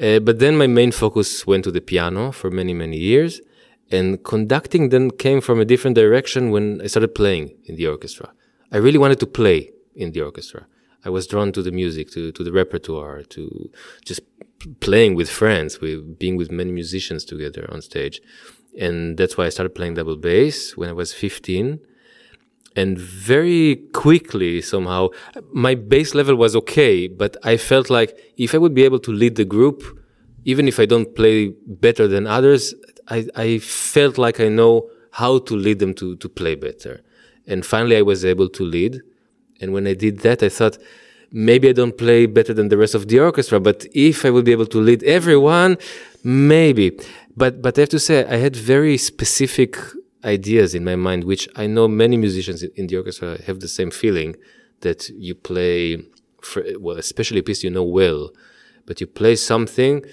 Uh, 0.00 0.18
but 0.18 0.40
then 0.40 0.56
my 0.56 0.66
main 0.66 0.90
focus 0.90 1.46
went 1.46 1.64
to 1.64 1.70
the 1.70 1.80
piano 1.80 2.32
for 2.32 2.50
many, 2.50 2.74
many 2.74 2.96
years. 2.96 3.40
And 3.90 4.22
conducting 4.24 4.88
then 4.88 5.10
came 5.12 5.40
from 5.40 5.60
a 5.60 5.64
different 5.64 5.94
direction 5.94 6.50
when 6.50 6.80
I 6.82 6.88
started 6.88 7.14
playing 7.14 7.54
in 7.64 7.76
the 7.76 7.86
orchestra. 7.86 8.32
I 8.72 8.78
really 8.78 8.98
wanted 8.98 9.20
to 9.20 9.26
play 9.26 9.70
in 9.94 10.12
the 10.12 10.22
orchestra. 10.22 10.66
I 11.04 11.10
was 11.10 11.26
drawn 11.26 11.52
to 11.52 11.62
the 11.62 11.70
music, 11.70 12.10
to, 12.12 12.32
to 12.32 12.42
the 12.44 12.52
repertoire, 12.52 13.22
to 13.22 13.70
just 14.04 14.20
playing 14.80 15.14
with 15.14 15.30
friends, 15.30 15.80
with 15.80 16.18
being 16.18 16.36
with 16.36 16.50
many 16.50 16.72
musicians 16.72 17.24
together 17.24 17.68
on 17.70 17.82
stage. 17.82 18.20
And 18.78 19.16
that's 19.16 19.36
why 19.36 19.46
I 19.46 19.48
started 19.48 19.74
playing 19.74 19.94
double 19.94 20.16
bass 20.16 20.76
when 20.76 20.88
I 20.88 20.92
was 20.92 21.12
15. 21.12 21.80
And 22.76 22.98
very 22.98 23.76
quickly, 23.92 24.60
somehow, 24.60 25.08
my 25.52 25.74
bass 25.74 26.14
level 26.14 26.36
was 26.36 26.54
okay, 26.56 27.08
but 27.08 27.36
I 27.42 27.56
felt 27.56 27.90
like 27.90 28.16
if 28.36 28.54
I 28.54 28.58
would 28.58 28.74
be 28.74 28.84
able 28.84 29.00
to 29.00 29.12
lead 29.12 29.36
the 29.36 29.44
group, 29.44 29.82
even 30.44 30.68
if 30.68 30.78
I 30.78 30.86
don't 30.86 31.14
play 31.14 31.48
better 31.66 32.06
than 32.06 32.26
others, 32.26 32.74
I, 33.08 33.26
I 33.34 33.58
felt 33.58 34.18
like 34.18 34.38
I 34.38 34.48
know 34.48 34.90
how 35.12 35.38
to 35.38 35.56
lead 35.56 35.78
them 35.78 35.94
to, 35.94 36.16
to 36.16 36.28
play 36.28 36.54
better. 36.54 37.02
And 37.46 37.64
finally, 37.64 37.96
I 37.96 38.02
was 38.02 38.24
able 38.24 38.48
to 38.50 38.62
lead. 38.62 39.00
And 39.60 39.72
when 39.72 39.86
I 39.86 39.94
did 39.94 40.20
that, 40.20 40.42
I 40.42 40.48
thought, 40.48 40.78
maybe 41.30 41.68
I 41.68 41.72
don't 41.72 41.96
play 41.96 42.26
better 42.26 42.54
than 42.54 42.68
the 42.68 42.76
rest 42.76 42.94
of 42.94 43.08
the 43.08 43.20
orchestra, 43.20 43.60
but 43.60 43.86
if 43.92 44.24
I 44.24 44.30
would 44.30 44.44
be 44.44 44.52
able 44.52 44.66
to 44.66 44.78
lead 44.78 45.02
everyone, 45.04 45.78
maybe. 46.24 46.98
But, 47.36 47.62
but 47.62 47.76
I 47.78 47.82
have 47.82 47.90
to 47.90 47.98
say, 47.98 48.24
I 48.24 48.36
had 48.36 48.56
very 48.56 48.96
specific 48.96 49.76
ideas 50.24 50.74
in 50.74 50.84
my 50.84 50.96
mind, 50.96 51.24
which 51.24 51.48
I 51.54 51.66
know 51.66 51.86
many 51.86 52.16
musicians 52.16 52.62
in 52.62 52.86
the 52.86 52.96
orchestra 52.96 53.40
have 53.42 53.60
the 53.60 53.68
same 53.68 53.90
feeling 53.90 54.36
that 54.80 55.08
you 55.10 55.34
play, 55.34 56.02
for, 56.40 56.64
well, 56.78 56.96
especially 56.96 57.40
a 57.40 57.42
piece 57.42 57.62
you 57.62 57.70
know 57.70 57.84
well, 57.84 58.30
but 58.86 59.00
you 59.00 59.06
play 59.06 59.36
something 59.36 60.04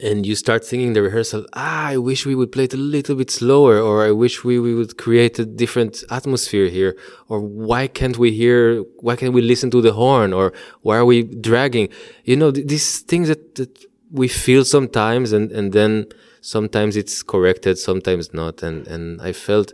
and 0.00 0.26
you 0.26 0.34
start 0.34 0.64
thinking 0.64 0.92
the 0.92 1.02
rehearsal, 1.02 1.46
ah, 1.54 1.86
I 1.86 1.96
wish 1.96 2.26
we 2.26 2.34
would 2.34 2.52
play 2.52 2.64
it 2.64 2.74
a 2.74 2.76
little 2.76 3.16
bit 3.16 3.30
slower, 3.30 3.80
or 3.80 4.04
I 4.04 4.10
wish 4.10 4.44
we, 4.44 4.58
we 4.58 4.74
would 4.74 4.98
create 4.98 5.38
a 5.38 5.44
different 5.44 6.04
atmosphere 6.10 6.68
here, 6.68 6.96
or 7.28 7.40
why 7.40 7.86
can't 7.86 8.18
we 8.18 8.32
hear, 8.32 8.82
why 9.00 9.16
can't 9.16 9.32
we 9.32 9.40
listen 9.40 9.70
to 9.70 9.80
the 9.80 9.92
horn, 9.92 10.32
or 10.32 10.52
why 10.82 10.96
are 10.96 11.04
we 11.04 11.22
dragging? 11.22 11.88
You 12.24 12.36
know, 12.36 12.50
th- 12.50 12.66
these 12.66 13.00
things 13.00 13.28
that, 13.28 13.54
that 13.54 13.84
we 14.10 14.28
feel 14.28 14.64
sometimes, 14.64 15.32
and, 15.32 15.50
and 15.50 15.72
then 15.72 16.06
sometimes 16.40 16.96
it's 16.96 17.22
corrected, 17.22 17.78
sometimes 17.78 18.32
not. 18.32 18.62
And, 18.62 18.86
and 18.86 19.20
I 19.20 19.32
felt 19.32 19.72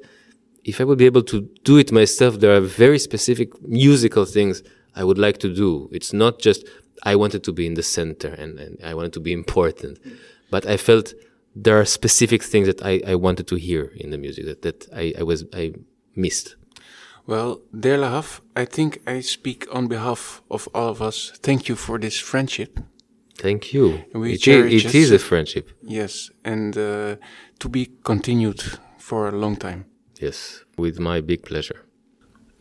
if 0.64 0.80
I 0.80 0.84
would 0.84 0.98
be 0.98 1.06
able 1.06 1.22
to 1.24 1.48
do 1.64 1.76
it 1.78 1.90
myself, 1.90 2.38
there 2.40 2.54
are 2.54 2.60
very 2.60 2.98
specific 2.98 3.48
musical 3.66 4.24
things 4.24 4.62
I 4.94 5.04
would 5.04 5.18
like 5.18 5.38
to 5.38 5.52
do. 5.52 5.88
It's 5.92 6.12
not 6.12 6.38
just 6.38 6.66
I 7.02 7.16
wanted 7.16 7.42
to 7.44 7.52
be 7.52 7.66
in 7.66 7.74
the 7.74 7.82
center 7.82 8.28
and, 8.28 8.58
and 8.58 8.78
I 8.84 8.94
wanted 8.94 9.12
to 9.14 9.20
be 9.20 9.32
important. 9.32 9.98
But 10.50 10.66
I 10.66 10.76
felt 10.76 11.14
there 11.54 11.78
are 11.80 11.84
specific 11.84 12.42
things 12.42 12.66
that 12.66 12.82
I, 12.84 13.02
I 13.06 13.14
wanted 13.14 13.46
to 13.48 13.56
hear 13.56 13.92
in 13.96 14.10
the 14.10 14.18
music 14.18 14.44
that, 14.46 14.62
that 14.62 14.88
I, 14.94 15.14
I 15.18 15.22
was 15.22 15.44
I 15.52 15.74
missed. 16.14 16.56
Well, 17.26 17.60
dear 17.78 17.98
Lahav, 17.98 18.40
I 18.56 18.64
think 18.64 19.00
I 19.06 19.20
speak 19.20 19.66
on 19.72 19.86
behalf 19.86 20.42
of 20.50 20.68
all 20.74 20.88
of 20.88 21.00
us. 21.00 21.32
Thank 21.42 21.68
you 21.68 21.76
for 21.76 21.98
this 21.98 22.18
friendship. 22.18 22.80
Thank 23.36 23.72
you. 23.72 24.04
We 24.14 24.34
It, 24.34 24.38
cherish 24.40 24.72
i- 24.84 24.88
it 24.88 24.94
it. 24.94 24.94
is 24.94 25.10
a 25.12 25.18
friendship. 25.18 25.70
Yes, 25.82 26.30
and 26.44 26.76
uh, 26.76 27.16
to 27.60 27.68
be 27.68 27.90
continued 28.04 28.62
for 28.98 29.28
a 29.28 29.32
long 29.32 29.56
time. 29.56 29.84
Yes, 30.20 30.64
with 30.76 30.98
my 30.98 31.20
big 31.20 31.42
pleasure. 31.44 31.80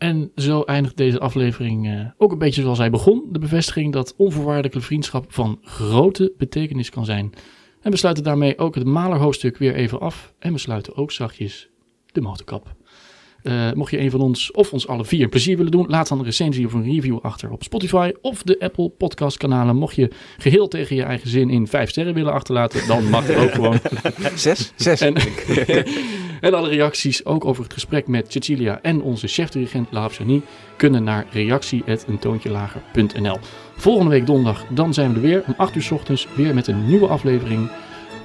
En 0.02 0.32
zo 0.36 0.62
eindigt 0.62 0.96
deze 0.96 1.18
aflevering 1.18 1.88
eh, 1.88 2.06
ook 2.16 2.32
een 2.32 2.38
beetje 2.38 2.62
zoals 2.62 2.78
hij 2.78 2.90
begon. 2.90 3.28
De 3.30 3.38
bevestiging 3.38 3.92
dat 3.92 4.14
onvoorwaardelijke 4.16 4.80
vriendschap 4.80 5.32
van 5.32 5.58
grote 5.62 6.32
betekenis 6.38 6.90
kan 6.90 7.04
zijn. 7.04 7.32
En 7.80 7.90
we 7.90 7.96
sluiten 7.96 8.24
daarmee 8.24 8.58
ook 8.58 8.74
het 8.74 8.84
Maler 8.84 9.18
hoofdstuk 9.18 9.56
weer 9.56 9.74
even 9.74 10.00
af. 10.00 10.34
En 10.38 10.52
we 10.52 10.58
sluiten 10.58 10.96
ook 10.96 11.12
zachtjes 11.12 11.68
de 12.06 12.20
motorkap. 12.20 12.74
Eh, 13.42 13.72
mocht 13.72 13.90
je 13.90 14.00
een 14.00 14.10
van 14.10 14.20
ons 14.20 14.50
of 14.50 14.72
ons 14.72 14.86
alle 14.86 15.04
vier 15.04 15.22
een 15.22 15.28
plezier 15.28 15.56
willen 15.56 15.72
doen, 15.72 15.86
laat 15.88 16.08
dan 16.08 16.18
een 16.18 16.24
recensie 16.24 16.66
of 16.66 16.72
een 16.72 16.84
review 16.84 17.18
achter 17.22 17.50
op 17.50 17.62
Spotify 17.62 18.12
of 18.20 18.42
de 18.42 18.60
Apple 18.60 18.88
Podcast 18.88 19.36
kanalen. 19.36 19.76
Mocht 19.76 19.94
je 19.94 20.10
geheel 20.38 20.68
tegen 20.68 20.96
je 20.96 21.02
eigen 21.02 21.28
zin 21.28 21.50
in 21.50 21.66
vijf 21.66 21.90
sterren 21.90 22.14
willen 22.14 22.32
achterlaten, 22.32 22.86
dan 22.86 23.08
mag 23.08 23.26
het 23.26 23.36
ook 23.36 23.52
gewoon. 23.52 23.78
Zes? 24.34 24.72
Zes. 24.76 25.00
En, 25.00 25.14
en 26.40 26.54
alle 26.54 26.68
reacties, 26.68 27.24
ook 27.24 27.44
over 27.44 27.62
het 27.62 27.72
gesprek 27.72 28.06
met 28.06 28.32
Cecilia 28.32 28.78
en 28.82 29.02
onze 29.02 29.26
chefdirigent 29.26 29.88
Laaf 29.90 30.18
Janie, 30.18 30.42
kunnen 30.76 31.04
naar 31.04 31.26
reactie.eentoonтjelager.nl. 31.30 33.38
Volgende 33.76 34.10
week 34.10 34.26
donderdag, 34.26 34.64
dan 34.68 34.94
zijn 34.94 35.08
we 35.08 35.14
er 35.14 35.20
weer 35.20 35.42
om 35.46 35.54
8 35.56 35.74
uur 35.74 35.82
's 35.82 35.90
ochtends, 35.90 36.26
weer 36.36 36.54
met 36.54 36.66
een 36.66 36.86
nieuwe 36.86 37.06
aflevering. 37.06 37.70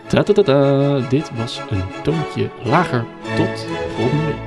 Ta 0.08 0.24
-ta 0.24 0.34
-ta 0.34 0.42
-ta. 0.42 1.00
Dit 1.10 1.32
was 1.36 1.62
een 1.70 1.84
toontje 2.04 2.50
lager. 2.64 3.06
Tot 3.36 3.66
volgende 3.96 4.26
week. 4.26 4.47